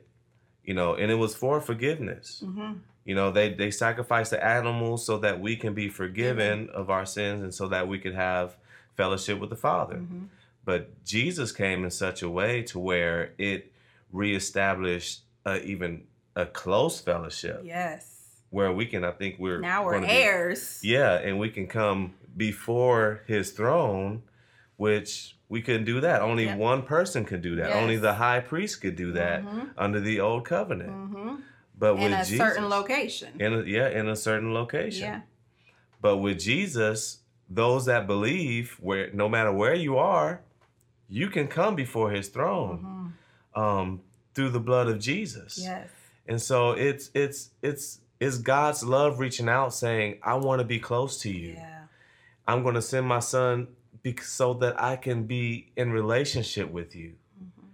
[0.65, 2.43] you know, and it was for forgiveness.
[2.45, 2.75] Mm-hmm.
[3.05, 6.77] You know, they they sacrificed the animals so that we can be forgiven mm-hmm.
[6.77, 8.57] of our sins and so that we could have
[8.99, 9.95] fellowship with the Father.
[9.95, 10.25] Mm-hmm.
[10.67, 13.73] But Jesus came in such a way to where it
[14.13, 16.03] reestablished uh, even
[16.37, 17.63] a close fellowship.
[17.65, 18.17] Yes.
[18.51, 20.81] Where we can, I think we're now we're heirs.
[20.83, 24.23] Be, yeah, and we can come before His throne,
[24.77, 26.21] which we couldn't do that.
[26.21, 26.59] Only yep.
[26.59, 27.71] one person could do that.
[27.71, 27.77] Yes.
[27.77, 29.69] Only the high priest could do that mm-hmm.
[29.79, 30.91] under the old covenant.
[30.91, 31.35] Mm-hmm.
[31.79, 33.41] But in with a Jesus, certain location.
[33.41, 35.05] In a, yeah, in a certain location.
[35.05, 35.21] Yeah.
[36.01, 40.43] But with Jesus, those that believe, where no matter where you are,
[41.09, 43.15] you can come before His throne
[43.57, 43.61] mm-hmm.
[43.61, 44.01] um,
[44.35, 45.59] through the blood of Jesus.
[45.61, 45.89] Yes.
[46.27, 50.79] And so it's it's it's it's God's love reaching out, saying, "I want to be
[50.79, 51.55] close to you.
[51.55, 51.83] Yeah.
[52.47, 53.69] I'm going to send my Son
[54.23, 57.15] so that I can be in relationship with you.
[57.43, 57.67] Mm-hmm.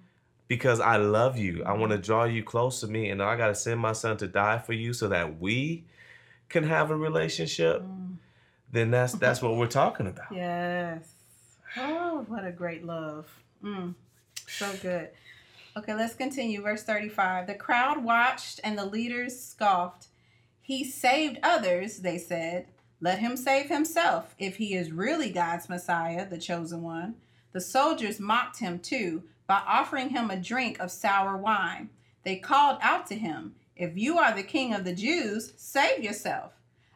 [0.49, 1.65] Because I love you.
[1.65, 3.11] I want to draw you close to me.
[3.11, 5.85] And I got to send my son to die for you so that we
[6.49, 7.83] can have a relationship.
[7.83, 8.17] Mm.
[8.75, 10.33] Then that's that's what we're talking about.
[10.33, 11.15] Yes.
[11.77, 13.33] Oh, what a great love.
[13.63, 13.95] Mm.
[14.49, 15.11] So good.
[15.77, 16.61] Okay, let's continue.
[16.61, 17.47] Verse 35.
[17.47, 20.09] The crowd watched and the leaders scoffed.
[20.61, 22.67] He saved others, they said.
[23.01, 27.15] Let him save himself if he is really God's Messiah, the chosen one.
[27.53, 31.91] The soldiers mocked him too by offering him a drink of sour wine.
[32.25, 36.55] They called out to him, If you are the king of the Jews, save yourself.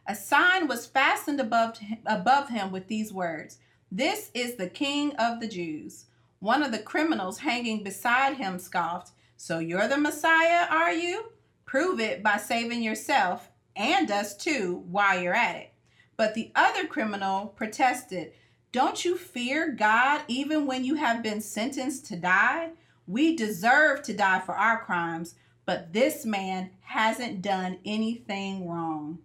[0.09, 3.59] A sign was fastened above, above him with these words
[3.91, 6.05] This is the king of the Jews.
[6.39, 11.33] One of the criminals hanging beside him scoffed, So you're the Messiah, are you?
[11.65, 15.73] Prove it by saving yourself and us too while you're at it.
[16.17, 18.31] But the other criminal protested,
[18.71, 22.71] Don't you fear God even when you have been sentenced to die?
[23.05, 25.35] We deserve to die for our crimes,
[25.67, 29.19] but this man hasn't done anything wrong.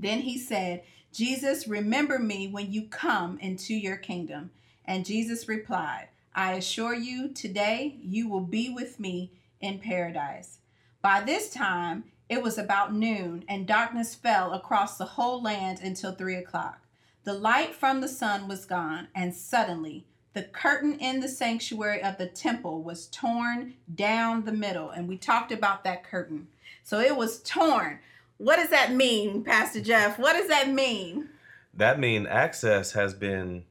[0.00, 0.82] Then he said,
[1.12, 4.50] Jesus, remember me when you come into your kingdom.
[4.84, 10.58] And Jesus replied, I assure you, today you will be with me in paradise.
[11.00, 16.12] By this time, it was about noon, and darkness fell across the whole land until
[16.12, 16.80] three o'clock.
[17.24, 20.04] The light from the sun was gone, and suddenly
[20.34, 24.90] the curtain in the sanctuary of the temple was torn down the middle.
[24.90, 26.48] And we talked about that curtain.
[26.82, 28.00] So it was torn.
[28.38, 30.18] What does that mean, Pastor Jeff?
[30.18, 31.28] What does that mean?
[31.74, 33.64] That mean access has been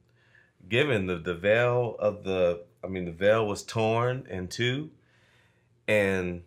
[0.68, 1.08] given.
[1.08, 4.92] The, the veil of the, I mean, the veil was torn in two.
[5.88, 6.44] And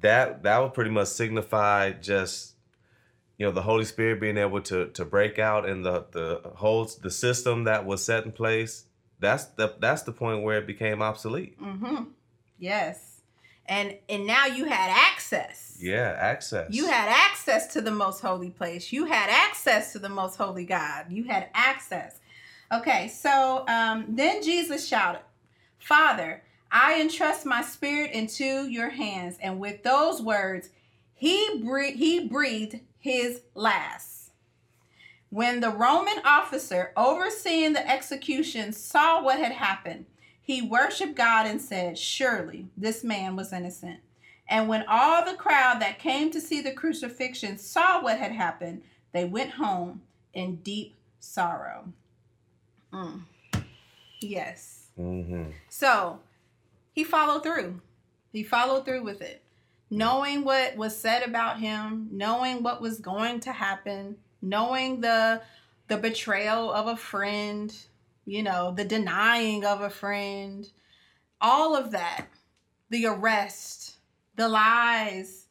[0.00, 2.54] that that would pretty much signify just
[3.38, 6.84] you know the Holy Spirit being able to to break out and the the whole
[7.02, 8.84] the system that was set in place.
[9.18, 11.60] That's the that's the point where it became obsolete.
[11.60, 12.04] Mm-hmm.
[12.58, 13.15] Yes,
[13.68, 15.76] and and now you had access.
[15.80, 16.72] Yeah, access.
[16.72, 18.92] You had access to the most holy place.
[18.92, 21.06] You had access to the most holy God.
[21.10, 22.20] You had access.
[22.72, 25.20] Okay, so um, then Jesus shouted,
[25.78, 29.38] Father, I entrust my spirit into your hands.
[29.40, 30.70] And with those words,
[31.14, 34.30] he, breathed, he breathed his last.
[35.30, 40.06] When the Roman officer overseeing the execution saw what had happened,
[40.46, 43.98] he worshiped God and said, Surely this man was innocent.
[44.48, 48.82] And when all the crowd that came to see the crucifixion saw what had happened,
[49.10, 51.92] they went home in deep sorrow.
[52.92, 53.22] Mm.
[54.20, 54.86] Yes.
[54.96, 55.50] Mm-hmm.
[55.68, 56.20] So
[56.92, 57.80] he followed through.
[58.32, 59.42] He followed through with it.
[59.90, 65.42] Knowing what was said about him, knowing what was going to happen, knowing the
[65.88, 67.76] the betrayal of a friend,
[68.26, 70.68] you know, the denying of a friend,
[71.40, 72.26] all of that,
[72.90, 73.96] the arrest,
[74.34, 75.46] the lies,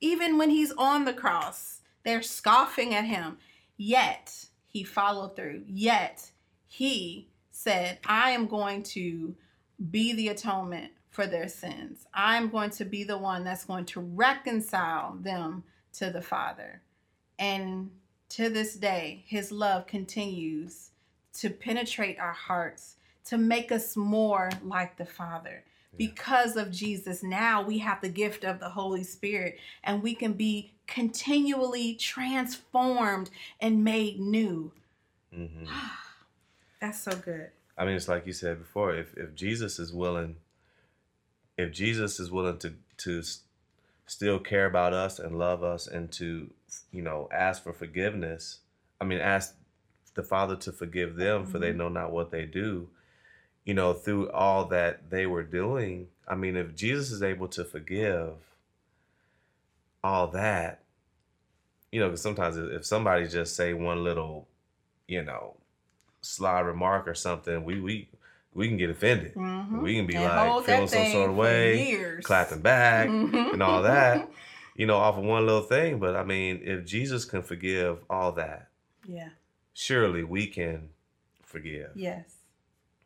[0.00, 3.38] even when he's on the cross, they're scoffing at him.
[3.76, 5.62] Yet he followed through.
[5.66, 6.30] Yet
[6.66, 9.34] he said, I am going to
[9.90, 12.06] be the atonement for their sins.
[12.12, 16.82] I'm going to be the one that's going to reconcile them to the Father.
[17.38, 17.90] And
[18.30, 20.90] to this day, his love continues
[21.40, 22.96] to penetrate our hearts,
[23.26, 25.64] to make us more like the Father.
[25.96, 30.34] Because of Jesus, now we have the gift of the Holy Spirit and we can
[30.34, 34.72] be continually transformed and made new.
[35.34, 35.64] Mm-hmm.
[36.80, 37.50] That's so good.
[37.78, 38.94] I mean, it's like you said before.
[38.94, 40.36] If if Jesus is willing,
[41.56, 43.22] if Jesus is willing to to
[44.06, 46.50] still care about us and love us and to
[46.90, 48.60] you know ask for forgiveness,
[49.00, 49.54] I mean, ask
[50.16, 51.52] the Father to forgive them mm-hmm.
[51.52, 51.78] for they mm-hmm.
[51.78, 52.88] know not what they do.
[53.64, 56.08] You know, through all that they were doing.
[56.28, 58.34] I mean, if Jesus is able to forgive
[60.02, 60.82] all that,
[61.90, 64.46] you know, because sometimes if somebody just say one little,
[65.08, 65.56] you know,
[66.20, 68.08] sly remark or something, we we
[68.56, 69.34] we can get offended.
[69.34, 69.82] Mm-hmm.
[69.82, 72.24] We can be and like feeling some sort of way, years.
[72.24, 73.52] clapping back mm-hmm.
[73.54, 74.28] and all that,
[74.76, 75.98] you know, off of one little thing.
[75.98, 78.68] But I mean, if Jesus can forgive all that,
[79.06, 79.28] yeah,
[79.76, 80.88] surely we can
[81.42, 81.90] forgive.
[81.94, 82.36] Yes,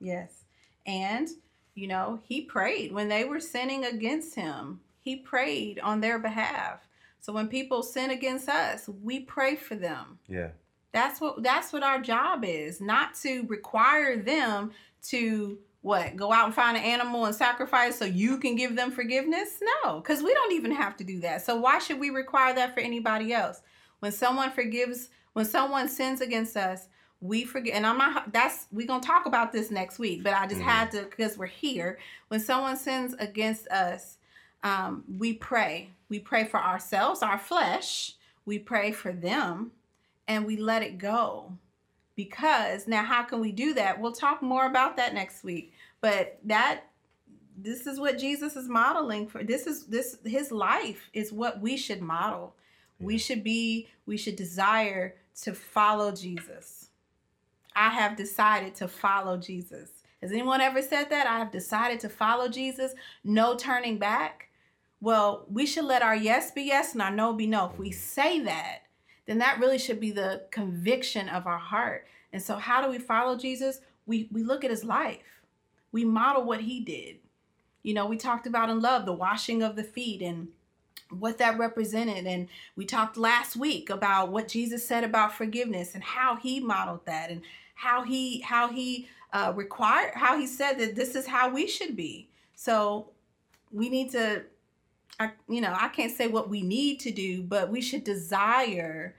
[0.00, 0.44] yes,
[0.86, 1.28] and
[1.74, 4.80] you know, he prayed when they were sinning against him.
[5.00, 6.86] He prayed on their behalf.
[7.20, 10.18] So when people sin against us, we pray for them.
[10.28, 10.50] Yeah.
[10.92, 14.72] That's what that's what our job is, not to require them
[15.04, 18.90] to what go out and find an animal and sacrifice so you can give them
[18.90, 22.54] forgiveness no because we don't even have to do that so why should we require
[22.54, 23.62] that for anybody else
[24.00, 26.88] when someone forgives when someone sins against us
[27.20, 30.46] we forget and i'm not that's we're gonna talk about this next week but i
[30.46, 30.68] just mm-hmm.
[30.68, 34.16] had to because we're here when someone sins against us
[34.62, 38.14] um, we pray we pray for ourselves our flesh
[38.44, 39.72] we pray for them
[40.26, 41.52] and we let it go.
[42.16, 44.00] Because now, how can we do that?
[44.00, 45.72] We'll talk more about that next week.
[46.00, 46.82] But that
[47.56, 49.42] this is what Jesus is modeling for.
[49.42, 52.54] This is this his life is what we should model.
[52.98, 56.88] We should be, we should desire to follow Jesus.
[57.74, 59.90] I have decided to follow Jesus.
[60.20, 61.26] Has anyone ever said that?
[61.26, 62.92] I have decided to follow Jesus,
[63.24, 64.48] no turning back.
[65.00, 67.70] Well, we should let our yes be yes and our no be no.
[67.72, 68.80] If we say that,
[69.26, 72.06] then that really should be the conviction of our heart.
[72.32, 73.80] And so, how do we follow Jesus?
[74.06, 75.42] We, we look at his life,
[75.92, 77.18] we model what he did.
[77.82, 80.48] You know, we talked about in love the washing of the feet and
[81.10, 82.26] what that represented.
[82.26, 87.04] And we talked last week about what jesus said about forgiveness and how he modeled
[87.06, 87.42] that and
[87.74, 91.96] how he how he uh, required how he said that this is how we should
[91.96, 92.28] be.
[92.54, 93.10] So
[93.72, 94.44] we need to
[95.18, 99.14] I, you know i can't say what we need to do but we should desire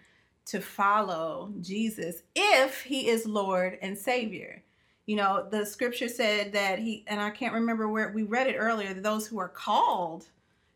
[0.46, 4.64] to follow jesus if he is lord and savior.
[5.06, 8.56] You know the scripture said that he and i can't remember where we read it
[8.58, 10.26] earlier that those who are called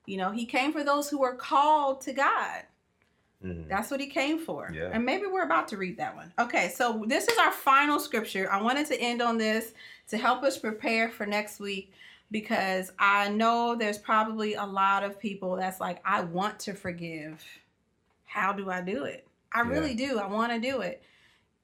[0.05, 2.63] you know, he came for those who were called to God.
[3.43, 3.69] Mm-hmm.
[3.69, 4.71] That's what he came for.
[4.73, 4.89] Yeah.
[4.91, 6.33] And maybe we're about to read that one.
[6.39, 8.51] Okay, so this is our final scripture.
[8.51, 9.73] I wanted to end on this
[10.09, 11.93] to help us prepare for next week
[12.31, 17.43] because I know there's probably a lot of people that's like, I want to forgive.
[18.25, 19.27] How do I do it?
[19.53, 19.69] I yeah.
[19.69, 20.19] really do.
[20.19, 21.03] I want to do it.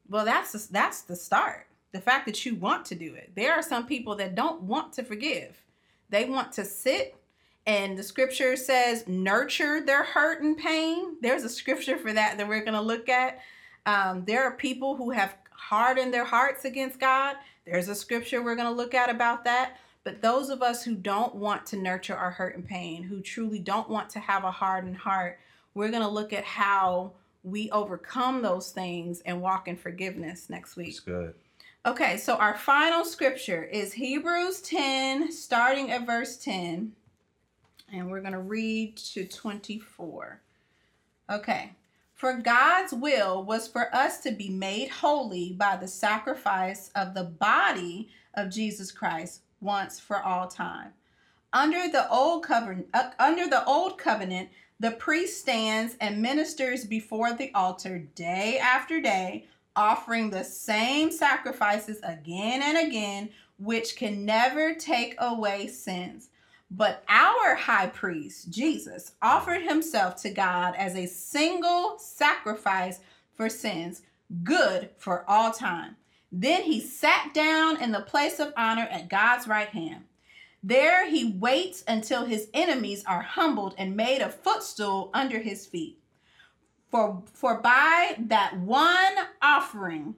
[0.09, 1.67] Well, that's the, that's the start.
[1.93, 3.31] The fact that you want to do it.
[3.35, 5.61] There are some people that don't want to forgive.
[6.09, 7.15] They want to sit
[7.65, 11.17] and the scripture says nurture their hurt and pain.
[11.21, 13.39] There's a scripture for that that we're going to look at.
[13.85, 17.35] Um, there are people who have hardened their hearts against god.
[17.65, 19.77] There's a scripture we're going to look at about that.
[20.03, 23.59] But those of us who don't want to nurture our hurt and pain who truly
[23.59, 25.39] don't want to have a hardened heart
[25.73, 30.75] we're going to look at how we overcome those things and walk in forgiveness next
[30.75, 30.87] week.
[30.87, 31.33] That's good.
[31.85, 36.91] Okay so our final scripture is hebrews 10 starting at verse 10
[37.91, 40.41] and we're going to read to 24.
[41.29, 41.71] Okay.
[42.13, 47.23] For God's will was for us to be made holy by the sacrifice of the
[47.23, 50.93] body of Jesus Christ once for all time.
[51.53, 57.33] Under the old covenant, uh, under the old covenant, the priest stands and ministers before
[57.33, 64.73] the altar day after day, offering the same sacrifices again and again, which can never
[64.73, 66.29] take away sins.
[66.73, 73.01] But our high priest, Jesus, offered himself to God as a single sacrifice
[73.33, 74.03] for sins,
[74.43, 75.97] good for all time.
[76.31, 80.05] Then he sat down in the place of honor at God's right hand.
[80.63, 85.97] There he waits until his enemies are humbled and made a footstool under his feet.
[86.89, 90.15] For, for by that one offering,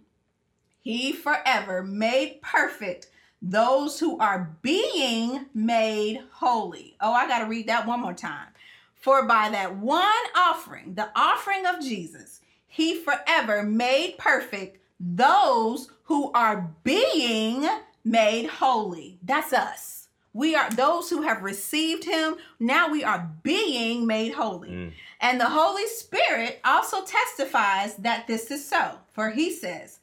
[0.81, 3.07] he forever made perfect
[3.43, 6.95] those who are being made holy.
[7.01, 8.47] Oh, I got to read that one more time.
[8.95, 16.31] For by that one offering, the offering of Jesus, he forever made perfect those who
[16.31, 17.67] are being
[18.05, 19.19] made holy.
[19.21, 20.07] That's us.
[20.31, 22.37] We are those who have received him.
[22.59, 24.69] Now we are being made holy.
[24.69, 24.91] Mm.
[25.19, 28.99] And the Holy Spirit also testifies that this is so.
[29.11, 29.99] For he says,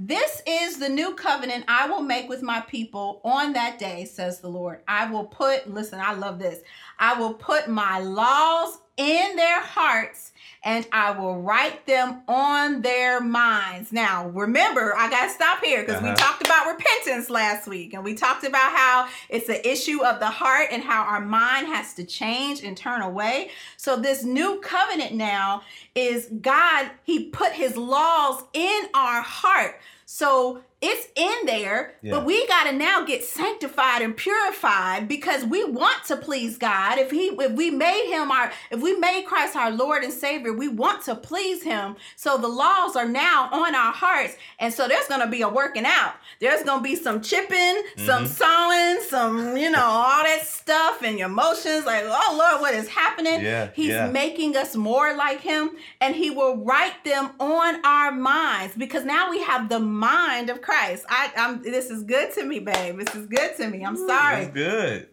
[0.00, 4.38] this is the new covenant I will make with my people on that day, says
[4.38, 4.78] the Lord.
[4.86, 6.60] I will put, listen, I love this.
[7.00, 10.30] I will put my laws in their hearts
[10.64, 13.92] and I will write them on their minds.
[13.92, 16.10] Now, remember, I got to stop here because uh-huh.
[16.10, 20.20] we talked about repentance last week and we talked about how it's an issue of
[20.20, 23.50] the heart and how our mind has to change and turn away.
[23.76, 25.62] So, this new covenant now
[25.94, 29.80] is God, He put His laws in our heart.
[30.10, 32.12] So it's in there, yeah.
[32.12, 36.98] but we got to now get sanctified and purified because we want to please God.
[36.98, 40.52] If he if we made him our if we made Christ our Lord and Savior,
[40.52, 41.96] we want to please him.
[42.14, 44.36] So the laws are now on our hearts.
[44.60, 46.14] And so there's going to be a working out.
[46.40, 48.06] There's going to be some chipping, mm-hmm.
[48.06, 52.74] some sawing, some, you know, all that stuff and your emotions like, "Oh Lord, what
[52.74, 54.10] is happening?" Yeah, He's yeah.
[54.10, 55.70] making us more like him
[56.00, 60.62] and he will write them on our minds because now we have the mind of
[60.62, 60.67] Christ.
[61.08, 61.62] I, I'm.
[61.62, 62.98] This is good to me, babe.
[62.98, 63.84] This is good to me.
[63.84, 64.44] I'm sorry.
[64.44, 65.08] That's good.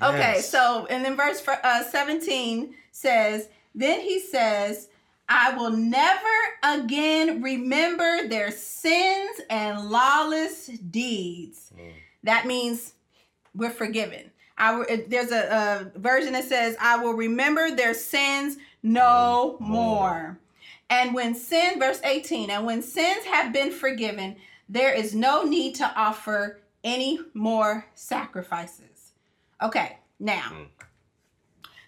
[0.00, 0.48] Okay, yes.
[0.48, 4.88] so and then verse uh, 17 says, then he says,
[5.28, 6.20] I will never
[6.62, 11.72] again remember their sins and lawless deeds.
[11.76, 11.92] Mm.
[12.22, 12.94] That means
[13.54, 14.30] we're forgiven.
[14.56, 19.68] I, there's a, a, version that says, I will remember their sins no mm.
[19.68, 20.38] more.
[20.90, 24.36] And when sin, verse 18, and when sins have been forgiven,
[24.68, 29.12] there is no need to offer any more sacrifices.
[29.62, 30.66] Okay, now, mm.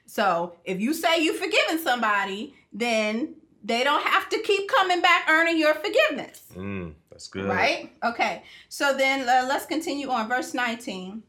[0.06, 5.28] so if you say you've forgiven somebody, then they don't have to keep coming back
[5.28, 6.44] earning your forgiveness.
[6.54, 7.46] Mm, that's good.
[7.46, 7.92] Right?
[8.02, 8.42] Okay.
[8.68, 10.28] So then uh, let's continue on.
[10.28, 11.22] Verse 19.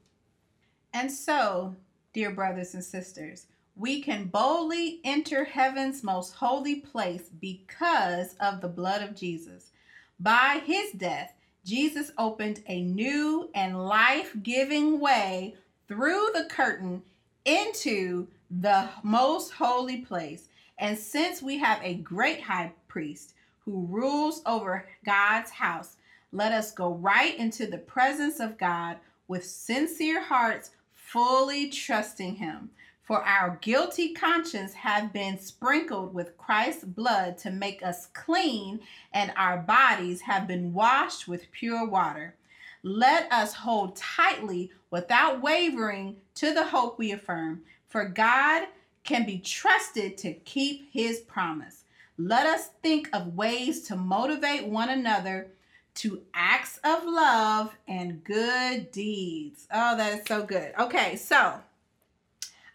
[0.93, 1.75] And so,
[2.13, 8.67] dear brothers and sisters, we can boldly enter heaven's most holy place because of the
[8.67, 9.71] blood of Jesus.
[10.19, 11.33] By his death,
[11.65, 15.55] Jesus opened a new and life giving way
[15.87, 17.03] through the curtain
[17.45, 20.49] into the most holy place.
[20.79, 25.97] And since we have a great high priest who rules over God's house,
[26.31, 28.97] let us go right into the presence of God
[29.27, 32.71] with sincere hearts, fully trusting him.
[33.11, 38.79] For our guilty conscience have been sprinkled with Christ's blood to make us clean,
[39.11, 42.35] and our bodies have been washed with pure water.
[42.83, 48.67] Let us hold tightly without wavering to the hope we affirm, for God
[49.03, 51.83] can be trusted to keep his promise.
[52.17, 55.51] Let us think of ways to motivate one another
[55.95, 59.67] to acts of love and good deeds.
[59.69, 60.71] Oh, that is so good.
[60.79, 61.59] Okay, so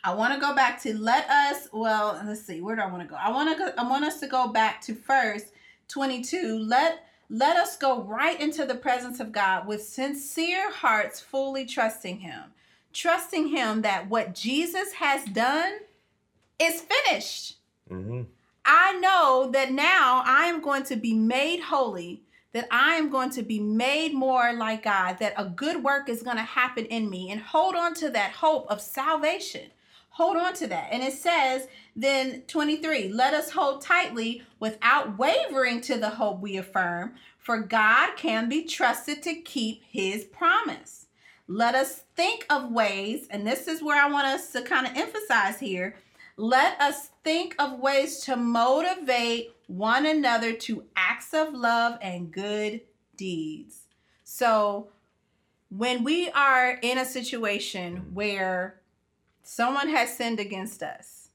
[0.07, 3.03] I want to go back to let us, well, let's see, where do I want
[3.03, 3.17] to go?
[3.17, 5.47] I want to go, I want us to go back to first
[5.89, 6.61] 22.
[6.61, 12.21] Let let us go right into the presence of God with sincere hearts, fully trusting
[12.21, 12.45] him.
[12.93, 15.73] Trusting him that what Jesus has done
[16.61, 17.57] is finished.
[17.91, 18.23] Mm-hmm.
[18.65, 23.31] I know that now I am going to be made holy, that I am going
[23.31, 27.11] to be made more like God, that a good work is going to happen in
[27.11, 29.73] me, and hold on to that hope of salvation.
[30.17, 30.89] Hold on to that.
[30.91, 36.57] And it says, then 23, let us hold tightly without wavering to the hope we
[36.57, 41.07] affirm, for God can be trusted to keep his promise.
[41.49, 44.97] Let us think of ways, and this is where I want us to kind of
[44.97, 45.97] emphasize here
[46.37, 52.83] let us think of ways to motivate one another to acts of love and good
[53.17, 53.85] deeds.
[54.25, 54.89] So,
[55.71, 58.81] when we are in a situation where
[59.47, 61.31] someone has sinned against us,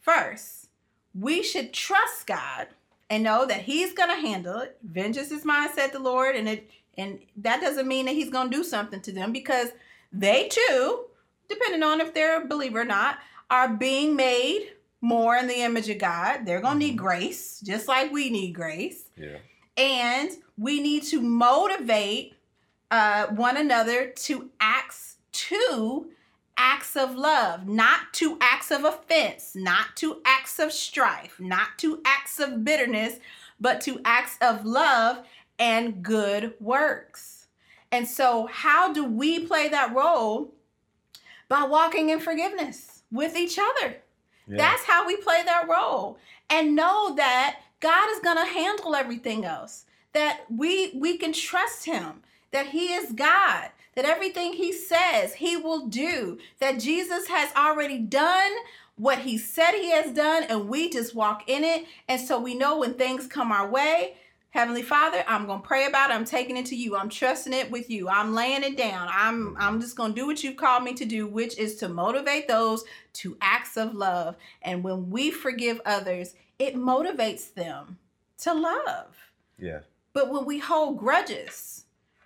[0.00, 0.68] first,
[1.14, 2.68] we should trust God
[3.10, 4.78] and know that He's going to handle it.
[4.82, 8.50] Vengeance is mine, said the Lord, and it and that doesn't mean that He's going
[8.50, 9.68] to do something to them because
[10.12, 11.04] they too,
[11.48, 13.18] depending on if they're a believer or not,
[13.50, 16.44] are being made more in the image of God.
[16.44, 17.06] They're going to need mm-hmm.
[17.06, 19.04] grace, just like we need grace.
[19.16, 19.38] Yeah.
[19.76, 22.34] And we need to motivate
[22.90, 26.10] uh, one another to acts to
[26.58, 32.02] acts of love, not to acts of offense, not to acts of strife, not to
[32.04, 33.20] acts of bitterness,
[33.60, 35.24] but to acts of love
[35.58, 37.46] and good works.
[37.90, 40.52] And so, how do we play that role?
[41.48, 43.96] By walking in forgiveness with each other.
[44.46, 44.56] Yeah.
[44.58, 46.18] That's how we play that role.
[46.50, 49.86] And know that God is going to handle everything else.
[50.12, 52.22] That we we can trust him.
[52.50, 53.70] That he is God.
[53.98, 56.38] That everything he says, he will do.
[56.60, 58.52] That Jesus has already done
[58.94, 61.84] what he said he has done and we just walk in it.
[62.06, 64.14] And so we know when things come our way,
[64.50, 66.14] Heavenly Father, I'm going to pray about it.
[66.14, 66.96] I'm taking it to you.
[66.96, 68.08] I'm trusting it with you.
[68.08, 69.08] I'm laying it down.
[69.10, 71.88] I'm I'm just going to do what you've called me to do, which is to
[71.88, 72.84] motivate those
[73.14, 74.36] to acts of love.
[74.62, 77.98] And when we forgive others, it motivates them
[78.42, 79.16] to love.
[79.58, 79.80] Yeah.
[80.12, 81.84] But when we hold grudges,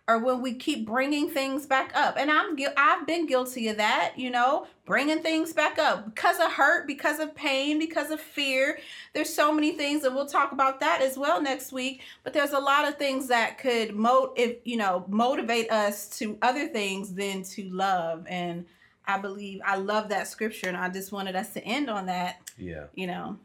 [0.09, 2.17] or when we keep bringing things back up.
[2.19, 6.53] And I'm I've been guilty of that, you know, bringing things back up because of
[6.53, 8.79] hurt, because of pain, because of fear.
[9.15, 12.53] There's so many things and we'll talk about that as well next week, but there's
[12.53, 17.15] a lot of things that could mo if, you know, motivate us to other things
[17.15, 18.67] than to love and
[19.07, 22.41] I believe I love that scripture and I just wanted us to end on that.
[22.59, 22.87] Yeah.
[22.95, 23.39] You know.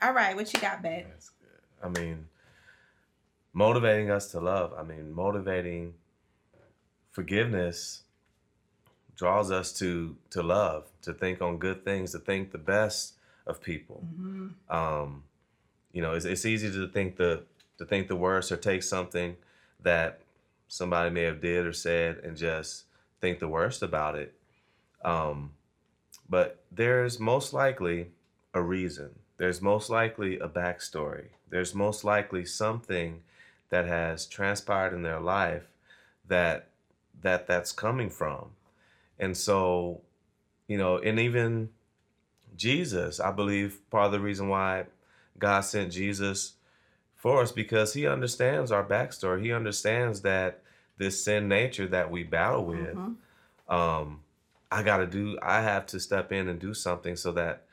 [0.00, 1.04] All right, what you got, babe?
[1.08, 1.48] That's good.
[1.82, 2.26] I mean,
[3.52, 4.72] motivating us to love.
[4.76, 5.94] I mean, motivating
[7.12, 8.02] forgiveness
[9.16, 13.14] draws us to to love, to think on good things, to think the best
[13.46, 14.04] of people.
[14.04, 14.74] Mm-hmm.
[14.74, 15.24] Um,
[15.92, 17.44] you know, it's, it's easy to think the
[17.78, 19.36] to think the worst or take something
[19.80, 20.20] that
[20.68, 22.84] somebody may have did or said and just
[23.20, 24.34] think the worst about it.
[25.04, 25.52] Um,
[26.28, 28.08] but there's most likely
[28.54, 29.10] a reason.
[29.36, 31.26] There's most likely a backstory.
[31.50, 33.22] There's most likely something
[33.70, 35.64] that has transpired in their life
[36.28, 36.68] that
[37.20, 38.50] that that's coming from.
[39.18, 40.00] And so,
[40.66, 41.70] you know, and even
[42.56, 44.86] Jesus, I believe part of the reason why
[45.38, 46.54] God sent Jesus
[47.16, 49.42] for us because he understands our backstory.
[49.42, 50.62] He understands that
[50.98, 53.74] this sin nature that we battle with, mm-hmm.
[53.74, 54.20] um,
[54.70, 57.64] I got to do, I have to step in and do something so that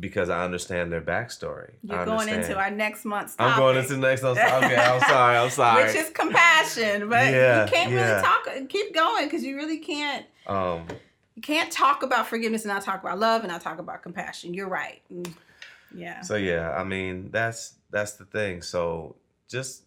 [0.00, 1.72] because I understand their backstory.
[1.82, 3.52] You're going into our next month's topic.
[3.52, 4.32] I'm going into the next one.
[4.38, 5.36] Okay, I'm sorry.
[5.36, 5.84] I'm sorry.
[5.84, 8.10] Which is compassion, but Yeah, you can't yeah.
[8.16, 8.68] really talk.
[8.68, 10.26] Keep going because you really can't.
[10.46, 10.86] um,
[11.36, 14.52] You can't talk about forgiveness and not talk about love and not talk about compassion.
[14.54, 15.00] You're right.
[15.12, 15.32] Mm.
[15.94, 16.20] Yeah.
[16.22, 18.62] So yeah, I mean that's that's the thing.
[18.62, 19.14] So
[19.48, 19.84] just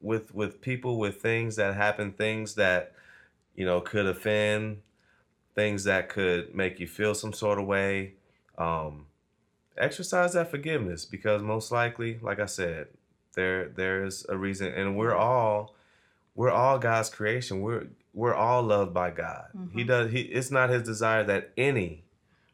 [0.00, 2.92] with with people with things that happen, things that
[3.54, 4.82] you know could offend,
[5.54, 8.14] things that could make you feel some sort of way,
[8.58, 9.06] um,
[9.76, 12.88] exercise that forgiveness because most likely, like I said,
[13.34, 15.74] there there is a reason, and we're all
[16.34, 17.60] we're all God's creation.
[17.62, 19.46] We're we're all loved by God.
[19.72, 19.86] He Mhm.
[19.86, 20.10] does.
[20.12, 22.04] He it's not His desire that any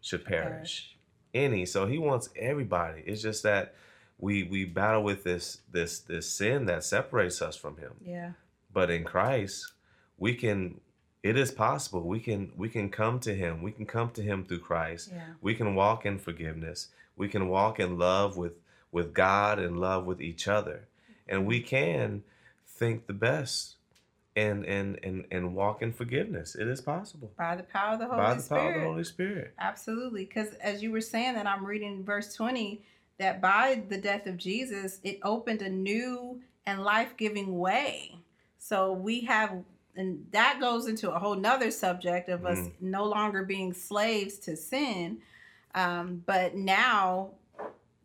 [0.00, 0.96] should perish
[1.32, 1.64] any.
[1.66, 3.02] So he wants everybody.
[3.07, 3.74] It's just that
[4.18, 7.92] we we battle with this this this sin that separates us from him.
[8.05, 8.32] Yeah.
[8.72, 9.72] But in Christ,
[10.18, 10.80] we can
[11.24, 12.02] it is possible.
[12.02, 13.62] We can we can come to him.
[13.62, 15.10] We can come to him through Christ.
[15.10, 15.22] Yeah.
[15.40, 16.88] We can walk in forgiveness.
[17.16, 18.52] We can walk in love with
[18.92, 20.86] with God and love with each other.
[21.26, 22.22] And we can
[22.66, 23.76] think the best
[24.36, 26.54] and and and and walk in forgiveness.
[26.54, 27.32] It is possible.
[27.38, 28.60] By the power of the Holy By the Spirit.
[28.60, 29.54] power of the Holy Spirit.
[29.58, 30.26] Absolutely.
[30.26, 32.82] Because as you were saying that, I'm reading verse 20
[33.18, 38.18] that by the death of Jesus, it opened a new and life giving way.
[38.58, 39.62] So we have,
[39.97, 42.72] and that goes into a whole nother subject of us Mm.
[42.80, 45.18] no longer being slaves to sin.
[45.74, 47.30] Um, but now,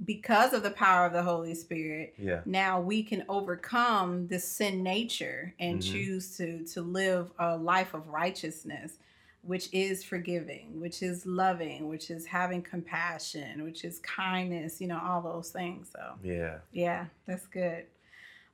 [0.05, 2.41] because of the power of the Holy Spirit, Yeah.
[2.45, 5.91] now we can overcome this sin nature and Mhm.
[5.91, 8.97] choose to to live a life of righteousness
[9.41, 14.99] which is forgiving which is loving which is having compassion which is kindness you know
[15.01, 16.57] all those things so Yeah.
[16.73, 17.85] yeah that's good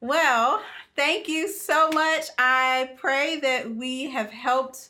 [0.02, 0.62] well
[0.96, 4.90] thank you so much i pray that we have helped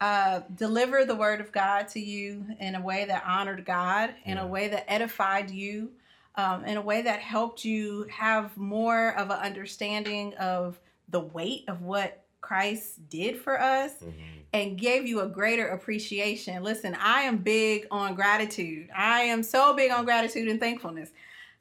[0.00, 4.36] uh, deliver the word of God to you in a way that honored God, in
[4.36, 5.92] a way that edified you,
[6.34, 10.78] um, in a way that helped you have more of an understanding of
[11.08, 14.12] the weight of what Christ did for us Mhm.
[14.52, 16.62] and gave you a greater appreciation.
[16.62, 18.90] Listen, I am big on gratitude.
[18.94, 21.12] I am so big on gratitude and thankfulness.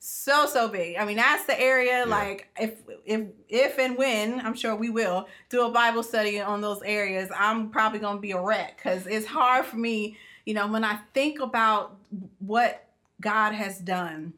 [0.05, 0.97] So so big.
[0.97, 2.03] I mean, that's the area Yeah.
[2.03, 2.73] like if
[3.05, 7.29] if if and when, I'm sure we will do a Bible study on those areas,
[7.33, 10.83] I'm probably going to be a wreck cuz it's hard for me, you know, when
[10.83, 11.95] I think about
[12.39, 12.85] what
[13.21, 14.33] God has done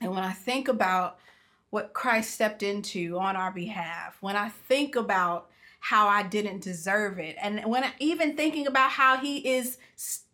[0.00, 1.18] and when I think about
[1.70, 5.50] what Christ stepped into on our behalf, when I think about
[5.80, 7.34] how I didn't deserve it.
[7.42, 9.78] And when I, even thinking about how he is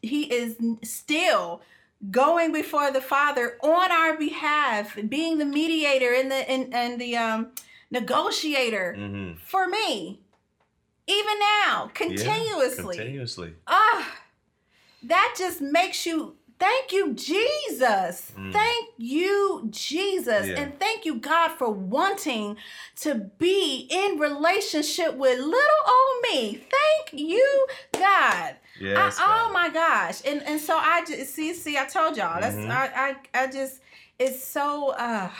[0.03, 1.62] he is still
[2.11, 7.17] going before the Father on our behalf, being the mediator and the and, and the
[7.17, 7.49] um
[7.91, 9.39] negotiator Mhm.
[9.41, 10.21] for me.
[11.07, 12.97] Even now, Yeah, continuously.
[12.97, 13.55] Continuously.
[13.67, 14.13] Ah,
[15.05, 18.33] that just makes you thank you, Jesus.
[18.37, 18.53] Mm.
[18.53, 20.47] Thank you, Jesus.
[20.49, 20.61] Yeah.
[20.63, 22.57] And thank you, God, for wanting
[23.03, 26.67] to be in relationship with little old me.
[26.71, 28.57] Thank you, God.
[28.81, 29.16] Yes.
[29.18, 30.22] I, oh my gosh.
[30.27, 32.41] And and so I just see, see, I told y'all.
[32.41, 32.70] That's Mhm.
[32.70, 33.81] I, I I just
[34.18, 35.31] it's so uh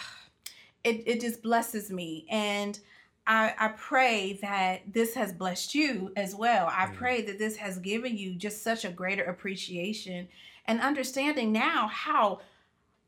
[0.84, 2.26] it, it just blesses me.
[2.30, 2.78] And
[3.26, 6.68] I, I pray that this has blessed you as well.
[6.70, 6.95] I Mhm.
[6.95, 10.28] pray that this has given you just such a greater appreciation
[10.66, 12.41] and understanding now how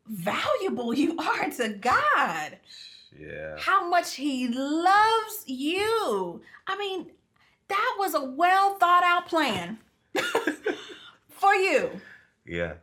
[0.07, 2.59] valuable you are to God,
[3.18, 3.57] Yeah.
[3.59, 6.43] how much He loves you.
[6.66, 7.12] I mean,
[7.68, 9.79] that was a well thought out plan
[11.29, 12.01] for you.
[12.47, 12.75] Yeah.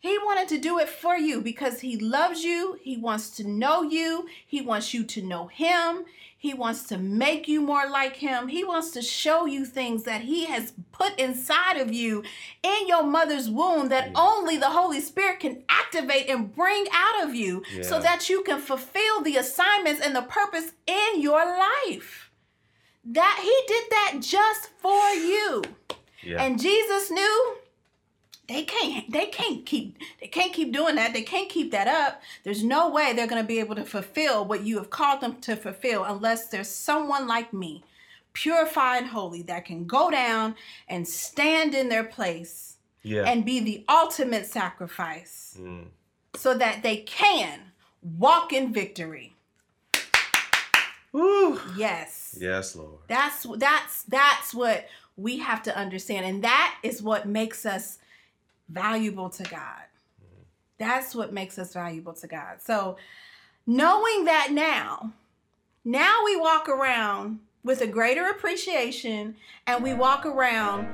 [0.00, 2.78] He wanted to do it for you because he loves you.
[2.82, 4.28] He wants to know you.
[4.46, 6.04] He wants you to know him.
[6.40, 8.46] He wants to make you more like him.
[8.46, 12.22] He wants to show you things that he has put inside of you
[12.62, 14.20] in your mother's womb that Yeah.
[14.20, 18.60] only the Holy Spirit can activate and bring out of you so that you can
[18.60, 22.30] fulfill the assignments and the purpose in your life.
[23.04, 25.64] That he did that just for you.
[26.22, 26.42] Yeah.
[26.42, 27.56] And Jesus knew
[28.48, 31.12] they can't they can't keep they can't keep doing that.
[31.12, 32.22] They can't keep that up.
[32.44, 35.40] There's no way they're going to be able to fulfill what you have called them
[35.42, 37.84] to fulfill unless there's someone like me,
[38.32, 40.54] purified and holy that can go down
[40.88, 43.22] and stand in their place yeah.
[43.24, 45.86] and be the ultimate sacrifice Mm.
[46.36, 47.60] so that they can
[48.02, 49.34] walk in victory.
[51.12, 51.60] Woo.
[51.76, 52.36] Yes.
[52.38, 52.98] Yes, Lord.
[53.08, 54.86] That's that's that's what
[55.18, 56.24] we have to understand.
[56.24, 57.98] And that is what makes us
[58.68, 59.84] valuable to God.
[60.22, 60.42] Mm-hmm.
[60.78, 62.62] That's what makes us valuable to God.
[62.62, 62.96] So,
[63.66, 65.12] knowing that now,
[65.84, 70.88] now we walk around with a greater appreciation and we walk around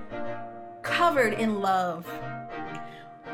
[0.83, 2.07] covered in love,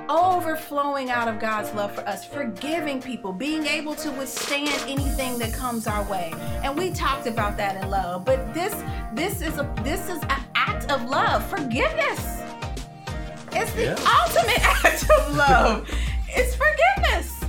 [0.09, 5.53] overflowing out of God's love for us, forgiving people, being able to withstand anything that
[5.53, 6.33] comes our way.
[6.65, 8.75] And we talked about that in love, but this
[9.15, 10.50] this is a this is a,
[10.91, 12.43] of love, forgiveness.
[13.53, 14.23] It's the yeah.
[14.23, 15.89] ultimate act of love.
[16.29, 17.40] it's forgiveness.